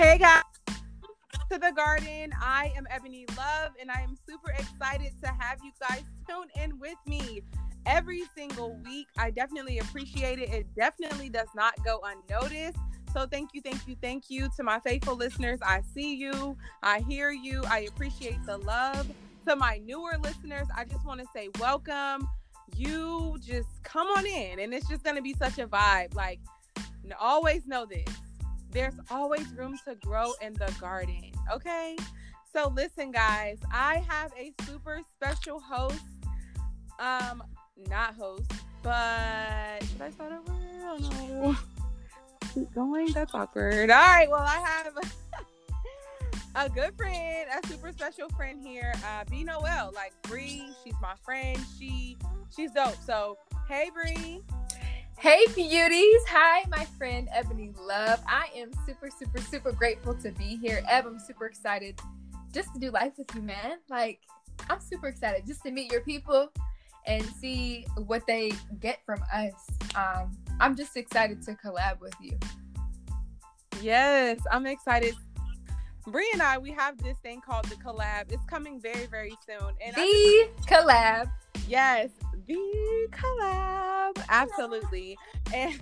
Hey 0.00 0.16
guys, 0.16 0.44
to 1.52 1.58
the 1.58 1.72
garden. 1.76 2.32
I 2.40 2.72
am 2.74 2.86
Ebony 2.88 3.26
Love, 3.36 3.72
and 3.78 3.90
I 3.90 4.00
am 4.00 4.16
super 4.26 4.50
excited 4.52 5.12
to 5.22 5.28
have 5.28 5.58
you 5.62 5.72
guys 5.78 6.04
tune 6.26 6.46
in 6.56 6.78
with 6.78 6.96
me 7.06 7.42
every 7.84 8.22
single 8.34 8.78
week. 8.82 9.08
I 9.18 9.30
definitely 9.30 9.78
appreciate 9.78 10.38
it. 10.38 10.48
It 10.48 10.66
definitely 10.74 11.28
does 11.28 11.48
not 11.54 11.74
go 11.84 12.00
unnoticed. 12.02 12.78
So 13.12 13.26
thank 13.26 13.50
you, 13.52 13.60
thank 13.60 13.86
you, 13.86 13.94
thank 14.00 14.30
you 14.30 14.48
to 14.56 14.62
my 14.62 14.80
faithful 14.80 15.16
listeners. 15.16 15.58
I 15.62 15.82
see 15.92 16.14
you, 16.14 16.56
I 16.82 17.00
hear 17.00 17.30
you, 17.30 17.62
I 17.68 17.80
appreciate 17.80 18.42
the 18.46 18.56
love. 18.56 19.06
To 19.48 19.54
my 19.54 19.82
newer 19.84 20.16
listeners, 20.22 20.66
I 20.74 20.86
just 20.86 21.04
want 21.04 21.20
to 21.20 21.26
say 21.34 21.50
welcome. 21.58 22.26
You 22.74 23.36
just 23.44 23.68
come 23.82 24.06
on 24.06 24.24
in, 24.24 24.60
and 24.60 24.72
it's 24.72 24.88
just 24.88 25.04
going 25.04 25.16
to 25.16 25.22
be 25.22 25.34
such 25.34 25.58
a 25.58 25.66
vibe. 25.66 26.14
Like, 26.14 26.40
always 27.20 27.66
know 27.66 27.84
this 27.84 28.08
there's 28.72 28.94
always 29.10 29.48
room 29.52 29.78
to 29.86 29.94
grow 29.96 30.32
in 30.40 30.54
the 30.54 30.72
garden. 30.80 31.32
Okay. 31.52 31.96
So 32.52 32.72
listen, 32.74 33.12
guys, 33.12 33.58
I 33.72 34.04
have 34.08 34.32
a 34.36 34.52
super 34.64 35.00
special 35.16 35.60
host. 35.60 36.00
Um, 36.98 37.42
not 37.88 38.14
host, 38.14 38.50
but 38.82 39.82
should 39.84 40.02
I 40.02 40.10
start 40.10 40.32
over? 40.32 40.58
Oh 40.82 40.98
no. 40.98 41.56
Keep 42.54 42.74
going. 42.74 43.12
That's 43.12 43.32
awkward. 43.34 43.90
All 43.90 43.96
right. 43.96 44.28
Well, 44.28 44.42
I 44.42 44.58
have 44.58 44.92
a 46.66 46.68
good 46.68 46.96
friend, 46.96 47.48
a 47.62 47.66
super 47.68 47.92
special 47.92 48.28
friend 48.30 48.60
here. 48.60 48.92
Uh, 49.06 49.24
B 49.30 49.44
Noel, 49.44 49.92
like 49.94 50.12
Bree. 50.22 50.68
She's 50.82 50.94
my 51.00 51.14
friend. 51.24 51.58
She 51.78 52.16
she's 52.54 52.72
dope. 52.72 52.96
So 53.06 53.38
hey, 53.68 53.90
Bree. 53.94 54.42
Hey, 55.20 55.44
beauties. 55.54 56.22
Hi, 56.28 56.64
my 56.70 56.86
friend 56.96 57.28
Ebony 57.30 57.74
Love. 57.78 58.20
I 58.26 58.48
am 58.56 58.70
super, 58.86 59.10
super, 59.10 59.38
super 59.38 59.70
grateful 59.70 60.14
to 60.14 60.30
be 60.32 60.56
here. 60.56 60.82
Eb, 60.88 61.04
I'm 61.06 61.18
super 61.18 61.44
excited 61.44 62.00
just 62.54 62.72
to 62.72 62.80
do 62.80 62.90
life 62.90 63.12
with 63.18 63.26
you, 63.34 63.42
man. 63.42 63.80
Like, 63.90 64.20
I'm 64.70 64.80
super 64.80 65.08
excited 65.08 65.46
just 65.46 65.62
to 65.64 65.72
meet 65.72 65.92
your 65.92 66.00
people 66.00 66.48
and 67.06 67.22
see 67.38 67.84
what 68.06 68.26
they 68.26 68.52
get 68.80 69.00
from 69.04 69.22
us. 69.30 69.52
Um, 69.94 70.38
I'm 70.58 70.74
just 70.74 70.96
excited 70.96 71.42
to 71.42 71.52
collab 71.52 72.00
with 72.00 72.14
you. 72.18 72.38
Yes, 73.82 74.40
I'm 74.50 74.64
excited. 74.64 75.14
Bree 76.06 76.30
and 76.32 76.40
I, 76.40 76.56
we 76.56 76.70
have 76.70 76.96
this 76.96 77.18
thing 77.18 77.42
called 77.42 77.66
the 77.66 77.76
collab. 77.76 78.32
It's 78.32 78.46
coming 78.46 78.80
very, 78.80 79.04
very 79.04 79.36
soon. 79.46 79.74
And 79.84 79.94
the 79.94 80.48
just, 80.56 80.66
collab. 80.66 81.30
Yes, 81.68 82.08
the 82.46 83.08
collab. 83.10 83.99
Absolutely. 84.28 85.16
And 85.52 85.80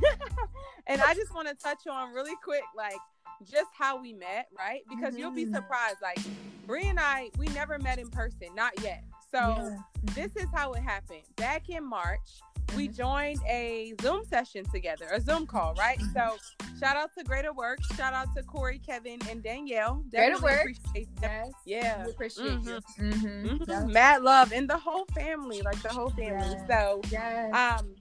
and 0.86 1.02
I 1.02 1.12
just 1.12 1.34
want 1.34 1.46
to 1.48 1.54
touch 1.54 1.86
on 1.86 2.14
really 2.14 2.34
quick, 2.42 2.62
like 2.74 2.96
just 3.44 3.68
how 3.78 4.00
we 4.00 4.14
met, 4.14 4.48
right? 4.56 4.80
Because 4.88 5.12
mm-hmm. 5.12 5.18
you'll 5.18 5.30
be 5.30 5.44
mm-hmm. 5.44 5.56
surprised. 5.56 5.98
Like 6.00 6.18
Bree 6.66 6.88
and 6.88 6.98
I, 6.98 7.30
we 7.38 7.48
never 7.48 7.78
met 7.78 7.98
in 7.98 8.08
person, 8.08 8.48
not 8.54 8.72
yet. 8.82 9.04
So 9.30 9.38
yeah. 9.38 9.76
this 10.14 10.36
is 10.36 10.46
how 10.54 10.72
it 10.72 10.82
happened. 10.82 11.22
Back 11.36 11.68
in 11.68 11.84
March, 11.84 12.40
we 12.76 12.88
mm-hmm. 12.88 12.96
joined 12.96 13.40
a 13.48 13.94
Zoom 14.00 14.24
session 14.24 14.64
together, 14.66 15.06
a 15.12 15.20
Zoom 15.20 15.46
call, 15.46 15.74
right? 15.74 16.00
So 16.14 16.36
shout 16.78 16.96
out 16.96 17.10
to 17.16 17.24
Greater 17.24 17.52
Works, 17.52 17.86
shout 17.96 18.12
out 18.12 18.34
to 18.36 18.42
Corey, 18.42 18.80
Kevin, 18.84 19.18
and 19.28 19.42
Danielle. 19.42 20.04
Greater 20.10 20.38
Works, 20.40 20.80
yes, 20.94 21.50
yeah, 21.64 22.04
we 22.04 22.10
appreciate 22.10 22.60
mm-hmm. 22.60 22.68
you. 22.68 23.12
Mm-hmm. 23.12 23.64
mm-hmm. 23.64 23.92
Mad 23.92 24.22
love 24.22 24.52
and 24.52 24.68
the 24.68 24.78
whole 24.78 25.06
family, 25.14 25.62
like 25.62 25.80
the 25.82 25.88
whole 25.88 26.10
family. 26.10 26.56
Yes. 26.56 26.62
So, 26.68 27.00
yes. 27.10 27.54
um, 27.54 27.94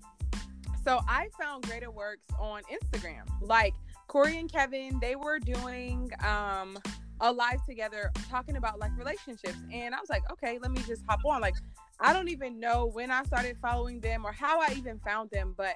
so 0.87 1.01
I 1.05 1.27
found 1.37 1.67
Greater 1.67 1.91
Works 1.91 2.23
on 2.39 2.61
Instagram. 2.71 3.23
Like 3.41 3.73
Corey 4.07 4.37
and 4.37 4.49
Kevin, 4.49 4.99
they 5.01 5.15
were 5.17 5.37
doing 5.37 6.09
um 6.25 6.79
a 7.19 7.31
live 7.31 7.65
together 7.65 8.11
talking 8.29 8.55
about 8.55 8.79
like 8.79 8.91
relationships, 8.97 9.57
and 9.73 9.93
I 9.93 9.99
was 9.99 10.09
like, 10.09 10.23
okay, 10.31 10.59
let 10.61 10.71
me 10.71 10.81
just 10.87 11.01
hop 11.07 11.19
on. 11.25 11.41
Like 11.41 11.55
I 11.99 12.13
don't 12.13 12.29
even 12.29 12.59
know 12.59 12.89
when 12.93 13.11
I 13.11 13.23
started 13.23 13.57
following 13.61 13.99
them 13.99 14.25
or 14.25 14.31
how 14.31 14.61
I 14.61 14.73
even 14.77 14.99
found 14.99 15.29
them, 15.29 15.55
but 15.57 15.75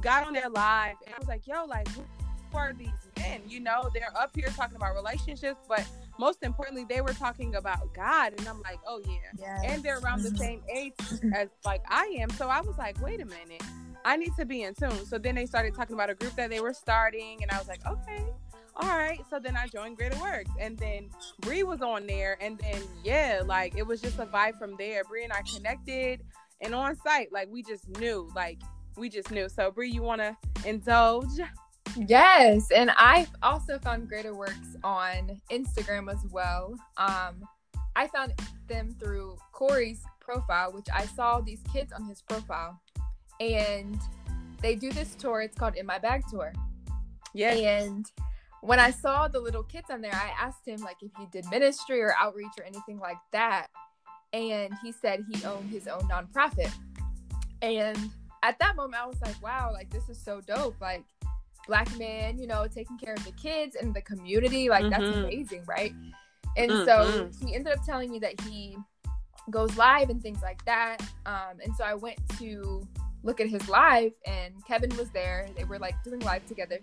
got 0.00 0.24
on 0.26 0.34
their 0.34 0.50
live 0.50 0.96
and 1.06 1.14
I 1.14 1.18
was 1.18 1.26
like, 1.26 1.46
yo, 1.46 1.64
like, 1.64 1.88
who 1.88 2.04
are 2.52 2.72
these 2.72 2.88
men? 3.16 3.40
You 3.48 3.58
know, 3.60 3.88
they're 3.94 4.16
up 4.16 4.30
here 4.36 4.48
talking 4.54 4.76
about 4.76 4.94
relationships, 4.94 5.60
but 5.66 5.84
most 6.20 6.42
importantly, 6.42 6.84
they 6.88 7.00
were 7.00 7.14
talking 7.14 7.56
about 7.56 7.92
God. 7.94 8.34
And 8.36 8.46
I'm 8.46 8.60
like, 8.60 8.78
oh, 8.86 9.00
yeah. 9.06 9.14
Yes. 9.38 9.60
And 9.64 9.82
they're 9.82 9.98
around 9.98 10.22
the 10.22 10.36
same 10.36 10.62
age 10.72 10.92
as 11.34 11.48
like 11.64 11.82
I 11.88 12.14
am. 12.20 12.28
So 12.30 12.48
I 12.48 12.60
was 12.60 12.76
like, 12.76 13.02
wait 13.02 13.20
a 13.20 13.24
minute. 13.24 13.62
I 14.04 14.16
need 14.16 14.32
to 14.38 14.44
be 14.44 14.62
in 14.62 14.74
tune. 14.74 15.06
So 15.06 15.18
then 15.18 15.34
they 15.34 15.46
started 15.46 15.74
talking 15.74 15.94
about 15.94 16.10
a 16.10 16.14
group 16.14 16.34
that 16.36 16.50
they 16.50 16.60
were 16.60 16.74
starting, 16.74 17.42
and 17.42 17.50
I 17.50 17.58
was 17.58 17.68
like, 17.68 17.84
okay, 17.86 18.24
all 18.76 18.88
right. 18.88 19.20
So 19.30 19.38
then 19.38 19.56
I 19.56 19.66
joined 19.66 19.96
Greater 19.96 20.18
Works, 20.20 20.50
and 20.58 20.78
then 20.78 21.10
Bree 21.40 21.62
was 21.62 21.80
on 21.80 22.06
there, 22.06 22.36
and 22.40 22.58
then 22.58 22.82
yeah, 23.02 23.42
like 23.44 23.76
it 23.76 23.86
was 23.86 24.00
just 24.00 24.18
a 24.18 24.26
vibe 24.26 24.58
from 24.58 24.76
there. 24.76 25.04
Bree 25.04 25.24
and 25.24 25.32
I 25.32 25.42
connected, 25.54 26.22
and 26.60 26.74
on 26.74 26.96
site, 26.96 27.32
like 27.32 27.48
we 27.50 27.62
just 27.62 27.88
knew, 27.98 28.30
like 28.34 28.60
we 28.96 29.08
just 29.08 29.30
knew. 29.30 29.48
So 29.48 29.70
Bree, 29.70 29.90
you 29.90 30.02
want 30.02 30.20
to 30.20 30.36
indulge? 30.66 31.40
Yes, 31.96 32.70
and 32.72 32.90
I 32.96 33.26
also 33.42 33.78
found 33.78 34.08
Greater 34.08 34.34
Works 34.34 34.76
on 34.82 35.40
Instagram 35.50 36.12
as 36.12 36.24
well. 36.30 36.74
Um, 36.96 37.44
I 37.96 38.08
found 38.08 38.32
them 38.66 38.96
through 38.98 39.38
Corey's 39.52 40.02
profile, 40.18 40.72
which 40.72 40.86
I 40.92 41.06
saw 41.06 41.40
these 41.40 41.60
kids 41.72 41.92
on 41.92 42.04
his 42.04 42.22
profile, 42.22 42.80
and 43.40 43.98
they 44.60 44.74
do 44.74 44.90
this 44.92 45.14
tour. 45.14 45.42
It's 45.42 45.56
called 45.56 45.76
In 45.76 45.86
My 45.86 45.98
Bag 45.98 46.24
Tour. 46.30 46.52
Yeah, 47.34 47.52
and 47.52 48.06
when 48.64 48.80
I 48.80 48.90
saw 48.90 49.28
the 49.28 49.40
little 49.40 49.62
kids 49.62 49.90
on 49.90 50.00
there, 50.00 50.14
I 50.14 50.32
asked 50.40 50.66
him 50.66 50.80
like 50.80 50.96
if 51.02 51.10
he 51.18 51.26
did 51.26 51.48
ministry 51.50 52.00
or 52.00 52.14
outreach 52.18 52.52
or 52.58 52.64
anything 52.64 52.98
like 52.98 53.18
that. 53.32 53.66
And 54.32 54.72
he 54.82 54.90
said 54.90 55.24
he 55.30 55.44
owned 55.44 55.70
his 55.70 55.86
own 55.86 56.00
nonprofit. 56.02 56.72
And 57.60 57.98
at 58.42 58.58
that 58.60 58.74
moment 58.74 59.02
I 59.02 59.06
was 59.06 59.20
like, 59.20 59.40
wow, 59.42 59.70
like 59.72 59.90
this 59.90 60.08
is 60.08 60.18
so 60.18 60.40
dope. 60.40 60.80
Like 60.80 61.04
black 61.66 61.94
man, 61.98 62.38
you 62.38 62.46
know, 62.46 62.66
taking 62.66 62.98
care 62.98 63.14
of 63.14 63.24
the 63.24 63.32
kids 63.32 63.76
and 63.76 63.92
the 63.92 64.02
community, 64.02 64.70
like 64.70 64.84
mm-hmm. 64.84 65.02
that's 65.02 65.16
amazing, 65.16 65.62
right? 65.66 65.92
And 66.56 66.70
mm-hmm. 66.70 66.84
so 66.86 67.30
he 67.46 67.54
ended 67.54 67.74
up 67.74 67.84
telling 67.84 68.10
me 68.10 68.18
that 68.20 68.40
he 68.42 68.76
goes 69.50 69.76
live 69.76 70.08
and 70.08 70.22
things 70.22 70.40
like 70.42 70.64
that. 70.64 71.02
Um, 71.26 71.58
and 71.62 71.74
so 71.76 71.84
I 71.84 71.94
went 71.94 72.18
to 72.38 72.86
look 73.24 73.40
at 73.40 73.48
his 73.48 73.68
live 73.68 74.12
and 74.26 74.54
Kevin 74.66 74.94
was 74.96 75.10
there. 75.10 75.48
They 75.56 75.64
were 75.64 75.78
like 75.78 75.94
doing 76.04 76.20
live 76.20 76.46
together. 76.46 76.78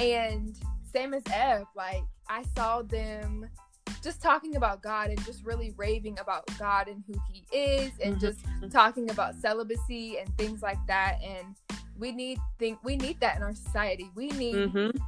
And 0.00 0.56
same 0.92 1.14
as 1.14 1.22
Ev, 1.32 1.66
like 1.76 2.02
I 2.28 2.42
saw 2.56 2.82
them 2.82 3.48
just 4.02 4.22
talking 4.22 4.56
about 4.56 4.82
God 4.82 5.10
and 5.10 5.24
just 5.24 5.44
really 5.44 5.72
raving 5.76 6.18
about 6.18 6.46
God 6.58 6.88
and 6.88 7.02
who 7.06 7.14
He 7.30 7.44
is, 7.56 7.90
and 8.02 8.16
mm-hmm. 8.16 8.20
just 8.20 8.72
talking 8.72 9.10
about 9.10 9.34
celibacy 9.34 10.18
and 10.18 10.36
things 10.38 10.62
like 10.62 10.78
that. 10.86 11.18
And 11.22 11.56
we 11.98 12.12
need 12.12 12.38
think 12.58 12.78
we 12.84 12.96
need 12.96 13.20
that 13.20 13.36
in 13.36 13.42
our 13.42 13.54
society. 13.54 14.10
We 14.14 14.28
need 14.28 14.54
mm-hmm. 14.54 14.98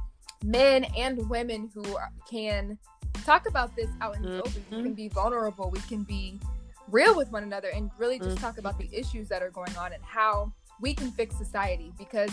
men 0.43 0.85
and 0.97 1.29
women 1.29 1.69
who 1.73 1.95
are, 1.95 2.11
can 2.29 2.77
talk 3.25 3.47
about 3.47 3.75
this 3.75 3.89
out 4.01 4.15
in 4.17 4.23
the 4.23 4.29
mm-hmm. 4.29 4.39
open. 4.39 4.65
We 4.71 4.83
can 4.83 4.93
be 4.93 5.07
vulnerable. 5.07 5.69
We 5.69 5.79
can 5.81 6.03
be 6.03 6.39
real 6.91 7.15
with 7.15 7.31
one 7.31 7.43
another 7.43 7.69
and 7.69 7.89
really 7.97 8.19
just 8.19 8.37
talk 8.37 8.57
about 8.57 8.77
the 8.77 8.89
issues 8.91 9.27
that 9.29 9.41
are 9.41 9.49
going 9.49 9.75
on 9.77 9.93
and 9.93 10.03
how 10.03 10.51
we 10.79 10.93
can 10.93 11.11
fix 11.11 11.35
society 11.37 11.93
because 11.97 12.31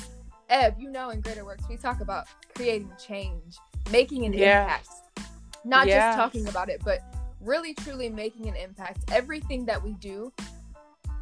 Eb, 0.49 0.77
you 0.79 0.91
know, 0.91 1.11
in 1.11 1.21
Greater 1.21 1.45
Works, 1.45 1.65
we 1.69 1.77
talk 1.77 2.01
about 2.01 2.27
creating 2.55 2.91
change, 2.99 3.57
making 3.91 4.25
an 4.25 4.33
yeah. 4.33 4.63
impact, 4.63 4.89
not 5.65 5.87
yeah. 5.87 6.09
just 6.09 6.19
talking 6.19 6.49
about 6.49 6.69
it, 6.69 6.81
but 6.85 7.01
really 7.41 7.75
truly 7.75 8.09
making 8.09 8.49
an 8.49 8.57
impact. 8.57 9.11
Everything 9.13 9.67
that 9.67 9.83
we 9.83 9.93
do 9.95 10.33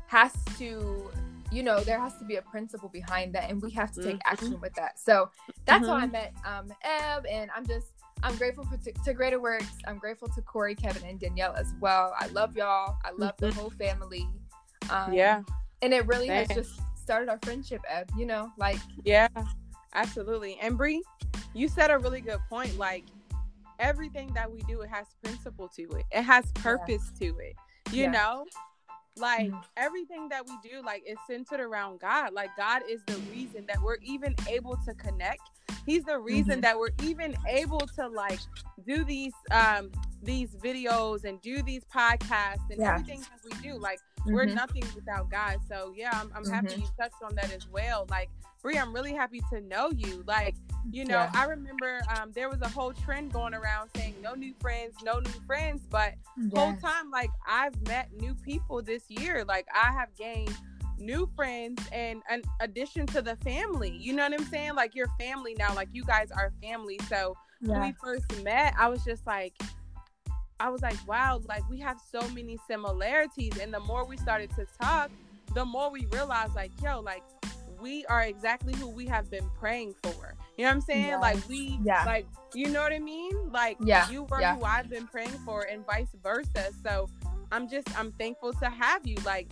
has 0.06 0.32
to, 0.58 1.10
you 1.50 1.62
know, 1.62 1.80
there 1.80 1.98
has 1.98 2.16
to 2.18 2.24
be 2.24 2.36
a 2.36 2.42
principle 2.42 2.88
behind 2.88 3.34
that, 3.34 3.50
and 3.50 3.60
we 3.60 3.70
have 3.72 3.92
to 3.92 4.02
take 4.02 4.16
mm-hmm. 4.16 4.32
action 4.32 4.60
with 4.60 4.74
that. 4.74 4.98
So 4.98 5.30
that's 5.64 5.84
mm-hmm. 5.84 5.90
how 5.90 5.96
I 5.96 6.02
mm-hmm. 6.02 6.12
met 6.12 6.34
um, 6.44 6.72
Eb, 6.82 7.26
and 7.26 7.50
I'm 7.54 7.66
just. 7.66 7.88
I'm 8.22 8.36
grateful 8.36 8.64
for 8.64 8.76
to, 8.78 8.92
to, 8.92 9.12
Greater 9.12 9.40
Works. 9.40 9.66
I'm 9.86 9.98
grateful 9.98 10.28
to 10.28 10.42
Corey, 10.42 10.74
Kevin, 10.74 11.08
and 11.08 11.20
Danielle 11.20 11.54
as 11.54 11.74
well. 11.80 12.14
I 12.18 12.26
love 12.28 12.56
y'all. 12.56 12.96
I 13.04 13.10
love 13.16 13.36
mm-hmm. 13.36 13.46
the 13.46 13.52
whole 13.52 13.70
family. 13.70 14.26
Um, 14.90 15.12
yeah. 15.12 15.42
And 15.82 15.92
it 15.92 16.06
really 16.06 16.28
has 16.28 16.48
just 16.48 16.80
started 16.94 17.28
our 17.28 17.38
friendship 17.42 17.82
Eb, 17.88 18.10
you 18.16 18.26
know, 18.26 18.50
like 18.56 18.78
Yeah, 19.04 19.28
absolutely. 19.94 20.58
And 20.60 20.76
Bree, 20.76 21.02
you 21.54 21.68
said 21.68 21.90
a 21.90 21.98
really 21.98 22.20
good 22.20 22.40
point. 22.48 22.76
Like 22.78 23.04
everything 23.78 24.32
that 24.34 24.50
we 24.50 24.62
do, 24.62 24.80
it 24.80 24.88
has 24.88 25.06
principle 25.22 25.68
to 25.76 25.82
it. 25.82 26.06
It 26.10 26.22
has 26.22 26.50
purpose 26.52 27.12
yeah. 27.20 27.28
to 27.28 27.38
it. 27.38 27.56
You 27.92 28.04
yeah. 28.04 28.10
know? 28.10 28.46
Like 29.16 29.48
mm-hmm. 29.48 29.58
everything 29.76 30.28
that 30.28 30.46
we 30.46 30.52
do, 30.68 30.82
like 30.82 31.02
is 31.06 31.16
centered 31.28 31.60
around 31.60 32.00
God. 32.00 32.32
Like 32.32 32.50
God 32.56 32.82
is 32.88 33.00
the 33.06 33.16
reason 33.32 33.64
that 33.66 33.80
we're 33.82 33.98
even 34.02 34.34
able 34.48 34.76
to 34.86 34.94
connect. 34.94 35.40
He's 35.86 36.04
the 36.04 36.18
reason 36.18 36.54
mm-hmm. 36.54 36.60
that 36.62 36.78
we're 36.78 36.90
even 37.02 37.34
able 37.48 37.80
to 37.96 38.08
like 38.08 38.40
do 38.86 39.04
these 39.04 39.32
um 39.50 39.90
these 40.22 40.50
videos 40.56 41.24
and 41.24 41.40
do 41.40 41.62
these 41.62 41.84
podcasts 41.84 42.68
and 42.70 42.80
yeah. 42.80 42.92
everything 42.94 43.20
that 43.20 43.40
we 43.44 43.68
do. 43.70 43.78
Like 43.78 44.00
we're 44.26 44.44
nothing 44.44 44.84
without 44.94 45.30
God. 45.30 45.58
So 45.68 45.92
yeah, 45.96 46.10
I'm, 46.12 46.30
I'm 46.34 46.50
happy 46.50 46.74
Mhm. 46.74 46.80
you 46.80 46.88
touched 46.98 47.22
on 47.22 47.34
that 47.36 47.52
as 47.52 47.68
well. 47.68 48.06
Like 48.10 48.28
Brie, 48.62 48.78
I'm 48.78 48.92
really 48.92 49.14
happy 49.14 49.40
to 49.52 49.60
know 49.60 49.90
you. 49.90 50.24
Like 50.26 50.56
you 50.92 51.04
know, 51.04 51.18
Yeah. 51.18 51.30
I 51.34 51.44
remember 51.46 52.00
um, 52.16 52.32
there 52.34 52.48
was 52.48 52.60
a 52.62 52.68
whole 52.68 52.92
trend 52.92 53.32
going 53.32 53.54
around 53.54 53.90
saying 53.96 54.14
no 54.22 54.34
new 54.34 54.54
friends, 54.60 54.94
no 55.04 55.18
new 55.18 55.40
friends, 55.46 55.82
but 55.90 56.14
whole 56.54 56.72
time 56.76 57.10
like 57.10 57.30
I've 57.46 57.80
met 57.86 58.10
new 58.20 58.34
people 58.34 58.82
this 58.82 59.04
year. 59.08 59.44
Like 59.44 59.66
I 59.74 59.92
have 59.92 60.14
gained 60.16 60.54
new 60.98 61.28
friends 61.36 61.82
and 61.92 62.22
an 62.30 62.42
addition 62.60 63.06
to 63.06 63.20
the 63.22 63.36
family. 63.36 63.96
You 64.00 64.12
know 64.14 64.22
what 64.28 64.40
I'm 64.40 64.46
saying? 64.46 64.74
Like 64.74 64.94
your 64.94 65.08
family 65.18 65.54
now. 65.58 65.74
Like 65.74 65.88
you 65.92 66.04
guys 66.04 66.30
are 66.30 66.52
family. 66.62 66.98
So 67.08 67.36
when 67.60 67.80
we 67.80 67.94
first 68.02 68.42
met, 68.42 68.74
I 68.78 68.88
was 68.88 69.04
just 69.04 69.26
like, 69.26 69.54
I 70.58 70.70
was 70.70 70.80
like, 70.82 70.96
wow, 71.06 71.40
like 71.48 71.68
we 71.68 71.78
have 71.80 71.98
so 72.10 72.20
many 72.30 72.58
similarities. 72.66 73.58
And 73.58 73.72
the 73.74 73.80
more 73.80 74.06
we 74.06 74.16
started 74.16 74.50
to 74.56 74.66
talk, 74.80 75.10
the 75.54 75.64
more 75.64 75.90
we 75.90 76.06
realized, 76.06 76.54
like, 76.54 76.70
yo, 76.82 77.00
like 77.00 77.22
we 77.80 78.04
are 78.06 78.22
exactly 78.22 78.74
who 78.74 78.88
we 78.88 79.06
have 79.06 79.30
been 79.30 79.48
praying 79.58 79.94
for. 80.02 80.34
You 80.56 80.64
know 80.64 80.70
what 80.70 80.74
I'm 80.76 80.80
saying? 80.80 81.06
Yes. 81.06 81.20
Like 81.20 81.48
we, 81.48 81.78
Yeah. 81.82 82.04
like 82.04 82.26
you 82.54 82.68
know 82.68 82.82
what 82.82 82.92
I 82.92 82.98
mean? 82.98 83.34
Like 83.50 83.76
Yeah. 83.80 84.08
you 84.10 84.24
were 84.24 84.40
Yeah. 84.40 84.56
who 84.56 84.64
I've 84.64 84.88
been 84.88 85.06
praying 85.06 85.38
for, 85.44 85.62
and 85.62 85.84
vice 85.86 86.08
versa. 86.22 86.70
So 86.82 87.08
I'm 87.52 87.68
just, 87.68 87.88
I'm 87.98 88.12
thankful 88.12 88.52
to 88.54 88.68
have 88.70 89.06
you, 89.06 89.16
like 89.24 89.48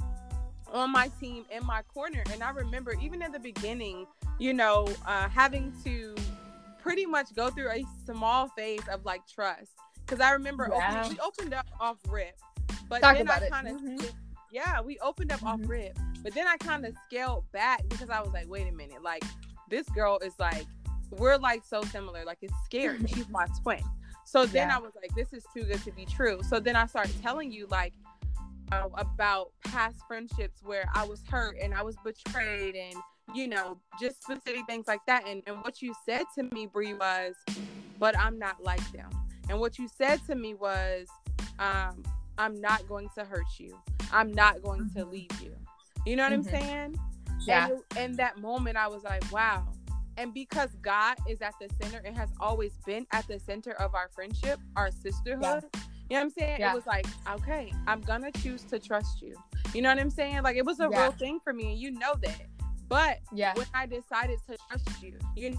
on 0.72 0.90
my 0.90 1.08
team 1.20 1.44
in 1.50 1.64
my 1.64 1.82
corner. 1.82 2.22
And 2.32 2.42
I 2.42 2.50
remember 2.50 2.94
even 3.00 3.22
in 3.22 3.30
the 3.32 3.38
beginning, 3.38 4.06
you 4.38 4.52
know, 4.54 4.88
uh, 5.06 5.28
having 5.28 5.72
to 5.84 6.14
pretty 6.82 7.06
much 7.06 7.34
go 7.34 7.50
through 7.50 7.70
a 7.70 7.84
small 8.06 8.48
phase 8.48 8.86
of 8.90 9.04
like 9.04 9.22
trust. 9.26 9.70
Because 10.04 10.20
I 10.20 10.32
remember 10.32 10.68
Yeah. 10.70 10.88
opening, 11.00 11.10
we 11.16 11.20
opened 11.20 11.54
up 11.54 11.66
off 11.80 11.96
rip, 12.08 12.38
but 12.88 13.00
Talk 13.00 13.16
then 13.16 13.28
I 13.28 13.48
kind 13.48 13.68
of, 13.68 13.76
Mhm. 13.76 14.12
Yeah, 14.54 14.80
we 14.80 14.98
opened 15.00 15.32
up 15.32 15.42
off 15.42 15.58
Mhm. 15.58 15.68
rip, 15.68 15.98
but 16.22 16.32
then 16.32 16.46
I 16.46 16.56
kind 16.58 16.86
of 16.86 16.94
scaled 17.06 17.44
back 17.52 17.82
because 17.88 18.08
I 18.08 18.20
was 18.20 18.32
like, 18.32 18.48
wait 18.48 18.68
a 18.68 18.72
minute, 18.72 19.02
like 19.02 19.24
this 19.68 19.88
girl 19.88 20.18
is 20.18 20.34
like, 20.38 20.66
we're 21.10 21.36
like 21.36 21.64
so 21.64 21.82
similar, 21.82 22.24
like 22.24 22.38
it's 22.40 22.54
scary. 22.64 22.98
She's 23.08 23.28
my 23.28 23.46
twin. 23.62 23.82
So 24.24 24.46
then 24.46 24.68
Yeah. 24.68 24.76
I 24.76 24.78
was 24.80 24.92
like, 24.94 25.12
this 25.16 25.32
is 25.32 25.44
too 25.52 25.64
good 25.64 25.82
to 25.84 25.90
be 25.92 26.06
true. 26.06 26.40
So 26.48 26.60
then 26.60 26.76
I 26.76 26.86
started 26.86 27.20
telling 27.20 27.50
you 27.50 27.66
like 27.66 27.92
uh, 28.72 28.88
about 28.96 29.50
past 29.64 29.96
friendships 30.08 30.62
where 30.62 30.88
I 30.94 31.04
was 31.04 31.20
hurt 31.28 31.56
and 31.60 31.74
I 31.74 31.82
was 31.82 31.96
betrayed 32.04 32.76
and 32.76 32.94
you 33.34 33.46
know 33.48 33.78
just 34.00 34.22
specific 34.22 34.66
things 34.66 34.86
like 34.86 35.04
that. 35.06 35.26
And 35.26 35.42
and 35.48 35.56
what 35.64 35.82
you 35.82 35.94
said 36.06 36.24
to 36.36 36.44
me, 36.54 36.66
Brie, 36.66 36.94
was, 36.94 37.34
but 37.98 38.16
I'm 38.18 38.38
not 38.38 38.62
like 38.62 38.84
them. 38.92 39.10
And 39.50 39.58
what 39.60 39.78
you 39.78 39.88
said 39.88 40.20
to 40.28 40.34
me 40.34 40.54
was, 40.54 41.06
um, 41.58 42.02
I'm 42.38 42.60
not 42.60 42.86
going 42.88 43.08
to 43.16 43.24
hurt 43.24 43.46
you. 43.58 43.78
I'm 44.14 44.32
not 44.32 44.62
going 44.62 44.88
to 44.90 45.04
Mhm. 45.04 45.10
leave 45.10 45.40
you. 45.42 45.54
You 46.06 46.16
know 46.16 46.22
what 46.22 46.32
Mhm. 46.32 46.36
I'm 46.36 46.42
saying? 46.44 47.00
Yeah. 47.40 47.66
And 47.68 47.72
it- 47.72 47.96
in 47.98 48.16
that 48.16 48.38
moment, 48.38 48.76
I 48.76 48.86
was 48.88 49.02
like, 49.02 49.24
wow. 49.32 49.66
And 50.16 50.32
because 50.32 50.70
God 50.76 51.18
is 51.28 51.42
at 51.42 51.54
the 51.60 51.68
center 51.82 52.00
and 52.04 52.16
has 52.16 52.30
always 52.38 52.78
been 52.86 53.06
at 53.10 53.26
the 53.26 53.40
center 53.40 53.72
of 53.72 53.94
our 53.96 54.08
friendship, 54.10 54.60
our 54.76 54.92
sisterhood, 54.92 55.64
yeah. 55.74 55.80
you 56.08 56.10
know 56.10 56.16
what 56.16 56.20
I'm 56.22 56.30
saying? 56.30 56.60
Yeah. 56.60 56.70
It 56.70 56.74
was 56.76 56.86
like, 56.86 57.06
okay, 57.28 57.72
I'm 57.88 58.00
gonna 58.00 58.30
choose 58.30 58.62
to 58.66 58.78
trust 58.78 59.20
you. 59.20 59.34
You 59.74 59.82
know 59.82 59.88
what 59.88 59.98
I'm 59.98 60.10
saying? 60.10 60.42
Like 60.44 60.56
it 60.56 60.64
was 60.64 60.78
a 60.78 60.88
Yeah. 60.88 61.02
real 61.02 61.12
thing 61.12 61.40
for 61.40 61.52
me, 61.52 61.72
and 61.72 61.78
you 61.80 61.90
know 61.90 62.14
that. 62.22 62.42
But 62.88 63.18
Yeah. 63.32 63.54
when 63.56 63.66
I 63.74 63.86
decided 63.86 64.38
to 64.46 64.56
trust 64.68 65.02
you, 65.02 65.18
you 65.34 65.58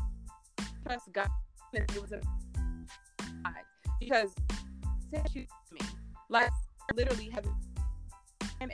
trust 0.86 1.12
God, 1.12 1.30
it 1.74 2.02
was 2.02 2.14
a 2.14 2.22
because 4.00 4.34
sent 5.12 5.36
you 5.36 5.46
to 5.46 5.74
me, 5.74 5.82
like 6.30 6.52
literally 6.94 7.30
have, 7.30 7.46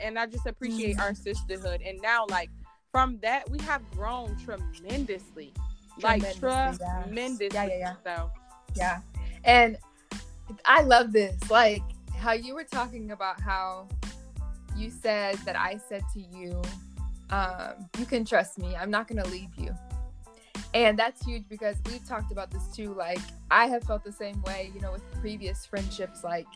and, 0.00 0.18
I 0.18 0.26
just 0.26 0.46
appreciate 0.46 0.98
our 0.98 1.14
sisterhood. 1.14 1.82
And 1.84 2.00
now, 2.00 2.26
like 2.28 2.50
from 2.90 3.18
that, 3.22 3.48
we 3.50 3.58
have 3.60 3.82
grown 3.92 4.36
tremendously, 4.38 5.52
like 6.02 6.22
Tremendously, 6.36 6.86
tremendously. 7.04 7.48
Yeah, 7.52 7.66
yeah, 7.66 7.78
yeah. 7.78 7.94
So 8.04 8.30
Yeah. 8.74 9.00
And 9.44 9.78
I 10.64 10.82
love 10.82 11.12
this. 11.12 11.50
Like 11.50 11.82
how 12.16 12.32
you 12.32 12.54
were 12.54 12.64
talking 12.64 13.10
about 13.10 13.40
how 13.40 13.88
you 14.76 14.90
said 14.90 15.36
that 15.44 15.58
I 15.58 15.78
said 15.88 16.02
to 16.14 16.20
you, 16.20 16.62
um, 17.30 17.88
you 17.98 18.06
can 18.06 18.24
trust 18.24 18.58
me. 18.58 18.76
I'm 18.76 18.90
not 18.90 19.08
going 19.08 19.22
to 19.22 19.28
leave 19.28 19.54
you. 19.58 19.74
And 20.74 20.98
that's 20.98 21.24
huge 21.24 21.44
because 21.48 21.76
we've 21.86 22.06
talked 22.06 22.32
about 22.32 22.50
this 22.50 22.74
too. 22.74 22.94
Like, 22.94 23.18
I 23.50 23.66
have 23.66 23.84
felt 23.84 24.04
the 24.04 24.12
same 24.12 24.40
way, 24.42 24.70
you 24.74 24.80
know, 24.80 24.92
with 24.92 25.02
previous 25.20 25.66
friendships, 25.66 26.24
like, 26.24 26.46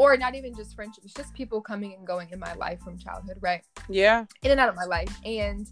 or 0.00 0.16
not 0.16 0.34
even 0.34 0.54
just 0.54 0.74
friendships, 0.74 1.12
just 1.12 1.34
people 1.34 1.60
coming 1.60 1.92
and 1.92 2.06
going 2.06 2.30
in 2.30 2.38
my 2.38 2.54
life 2.54 2.80
from 2.80 2.96
childhood, 2.96 3.36
right? 3.42 3.62
yeah, 3.86 4.24
in 4.42 4.50
and 4.50 4.58
out 4.58 4.70
of 4.70 4.74
my 4.74 4.84
life. 4.84 5.14
And 5.26 5.68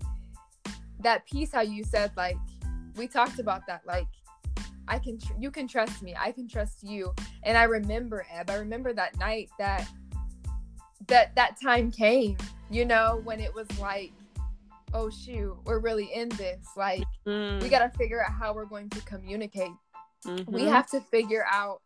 that 1.00 1.24
piece, 1.24 1.50
how 1.50 1.62
you 1.62 1.82
said, 1.82 2.12
like, 2.14 2.36
we 2.96 3.08
talked 3.08 3.38
about 3.38 3.66
that, 3.68 3.80
like, 3.86 4.06
I 4.86 4.98
can, 4.98 5.18
tr- 5.18 5.32
you 5.38 5.50
can 5.50 5.66
trust 5.66 6.02
me, 6.02 6.14
I 6.18 6.32
can 6.32 6.46
trust 6.46 6.82
you. 6.82 7.14
And 7.42 7.56
I 7.56 7.62
remember, 7.62 8.26
Eb, 8.30 8.50
I 8.50 8.56
remember 8.56 8.92
that 8.92 9.18
night 9.18 9.48
that, 9.58 9.88
that, 11.06 11.34
that 11.34 11.56
time 11.62 11.90
came, 11.90 12.36
you 12.70 12.84
know, 12.84 13.22
when 13.24 13.40
it 13.40 13.54
was 13.54 13.66
like, 13.78 14.12
oh 14.92 15.08
shoot, 15.08 15.56
we're 15.64 15.78
really 15.78 16.10
in 16.14 16.28
this. 16.30 16.66
Like, 16.76 17.04
Mm, 17.26 17.62
we 17.62 17.68
got 17.68 17.80
to 17.80 17.98
figure 17.98 18.22
out 18.22 18.32
how 18.32 18.52
we're 18.54 18.64
going 18.64 18.88
to 18.90 19.00
communicate. 19.02 19.72
We 20.46 20.62
mhm. 20.62 20.68
have 20.68 20.86
to 20.90 21.00
figure 21.00 21.44
out 21.50 21.80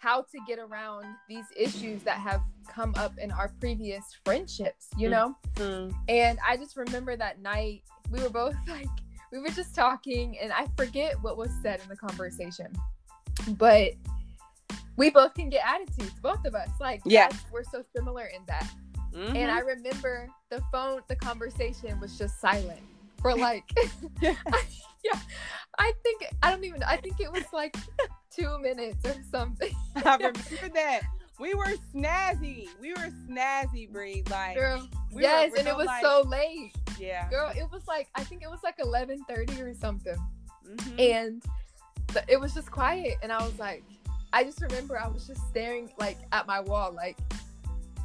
how 0.00 0.22
to 0.22 0.38
get 0.48 0.58
around 0.58 1.04
these 1.28 1.44
issues 1.54 2.02
that 2.04 2.18
have 2.18 2.40
come 2.66 2.94
up 2.96 3.12
in 3.18 3.30
our 3.30 3.52
previous 3.60 4.02
friendships, 4.24 4.88
you 4.96 5.08
Mm. 5.08 5.10
know? 5.12 5.36
Mm, 5.56 5.94
And 6.08 6.38
I 6.46 6.56
just 6.56 6.76
remember 6.76 7.16
that 7.16 7.38
night 7.40 7.82
we 8.10 8.20
were 8.22 8.30
both 8.30 8.54
like 8.68 8.88
we 9.30 9.38
were 9.38 9.50
just 9.50 9.74
talking 9.74 10.38
and 10.38 10.52
I 10.52 10.66
forget 10.76 11.20
what 11.22 11.36
was 11.36 11.50
said 11.62 11.80
in 11.82 11.88
the 11.88 11.96
conversation. 11.96 12.72
But 13.50 13.92
we 14.96 15.10
both 15.10 15.34
can 15.34 15.50
get 15.50 15.62
attitudes, 15.66 16.14
both 16.22 16.44
of 16.46 16.54
us. 16.54 16.70
Like 16.80 17.02
Yeah. 17.04 17.28
we're 17.52 17.62
so 17.64 17.84
similar 17.94 18.24
in 18.26 18.42
that. 18.46 18.68
mhm. 19.12 19.36
And 19.36 19.50
I 19.50 19.58
remember 19.60 20.28
the 20.48 20.62
phone 20.72 21.02
the 21.08 21.16
conversation 21.16 22.00
was 22.00 22.16
just 22.16 22.40
silent 22.40 22.80
for 23.20 23.34
like 23.36 23.64
yeah. 24.22 24.34
I 25.78 25.92
think 26.02 26.26
I 26.42 26.50
don't 26.50 26.64
even 26.64 26.82
I 26.82 26.96
think 26.96 27.20
it 27.20 27.30
was 27.30 27.44
like 27.52 27.74
2 28.36 28.58
minutes 28.60 29.04
or 29.06 29.14
something. 29.30 29.72
I 29.96 30.16
remember 30.16 30.40
that. 30.74 31.00
We 31.38 31.54
were 31.54 31.72
snazzy. 31.94 32.68
We 32.80 32.90
were 32.90 33.08
snazzy, 33.26 33.90
Bree. 33.90 34.22
Like, 34.30 34.56
Girl. 34.56 34.86
we 35.10 35.16
were 35.16 35.20
yes, 35.22 35.52
and 35.56 35.64
real, 35.66 35.74
it 35.74 35.78
was 35.78 35.86
like- 35.86 36.02
so 36.02 36.22
late. 36.26 36.72
yeah. 36.98 37.30
Girl, 37.30 37.50
it 37.56 37.66
was 37.72 37.86
like 37.88 38.08
I 38.14 38.24
think 38.24 38.42
it 38.42 38.50
was 38.50 38.60
like 38.62 38.76
11:30 38.78 39.60
or 39.62 39.74
something. 39.74 40.16
Mhm. 40.68 41.00
and 41.00 41.42
it 42.28 42.38
was 42.38 42.52
just 42.54 42.70
quiet 42.70 43.16
and 43.22 43.32
i 43.32 43.42
was 43.42 43.58
like 43.58 43.82
i 44.32 44.44
just 44.44 44.60
remember 44.60 44.96
i 44.98 45.08
was 45.08 45.26
just 45.26 45.40
staring 45.48 45.90
like 45.98 46.18
at 46.32 46.46
my 46.46 46.60
wall 46.60 46.92
like 46.92 47.16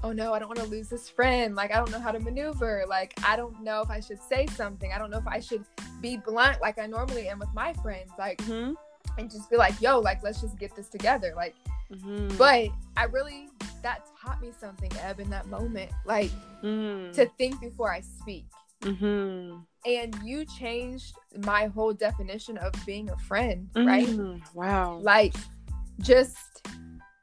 oh 0.04 0.12
no 0.12 0.34
i 0.34 0.40
don't 0.40 0.48
want 0.48 0.60
to 0.60 0.66
lose 0.66 0.88
this 0.90 1.10
friend 1.10 1.56
like 1.56 1.72
i 1.72 1.76
don't 1.78 1.92
know 1.92 2.00
how 2.00 2.12
to 2.12 2.20
maneuver 2.20 2.84
like 2.88 3.14
i 3.24 3.36
don't 3.36 3.62
know 3.62 3.82
if 3.82 3.90
i 3.90 4.00
should 4.00 4.22
say 4.22 4.46
something 4.48 4.92
i 4.92 4.98
don't 4.98 5.10
know 5.10 5.18
if 5.18 5.28
i 5.28 5.40
should 5.40 5.64
be 6.02 6.18
blunt 6.18 6.62
like 6.62 6.78
i 6.78 6.86
normally 6.86 7.28
am 7.28 7.40
with 7.40 7.54
my 7.54 7.74
friends 7.74 8.12
like 8.20 8.38
Mhm. 8.44 8.76
and 9.18 9.32
just 9.32 9.50
be 9.50 9.58
like 9.58 9.80
yo 9.82 10.00
like 10.00 10.22
let's 10.24 10.42
just 10.42 10.58
get 10.60 10.76
this 10.76 10.88
together 10.90 11.34
like 11.36 11.56
Mhm. 11.92 12.38
but 12.38 12.70
i 12.98 13.04
really 13.06 13.50
that 13.82 14.08
taught 14.22 14.42
me 14.42 14.52
something 14.60 14.92
eb 15.02 15.20
in 15.20 15.30
that 15.30 15.48
moment 15.48 15.92
like 16.06 16.32
Mhm. 16.64 17.14
to 17.14 17.26
think 17.38 17.60
before 17.62 17.92
i 17.92 18.02
speak 18.02 18.46
Mhm. 18.82 19.66
and 19.86 20.16
you 20.24 20.46
changed 20.46 21.16
my 21.46 21.66
whole 21.68 21.94
definition 21.94 22.58
of 22.58 22.74
being 22.86 23.10
a 23.10 23.18
friend 23.18 23.70
right 23.76 24.08
Mhm. 24.08 24.42
Wow. 24.54 25.00
like 25.02 25.34
just 26.00 26.68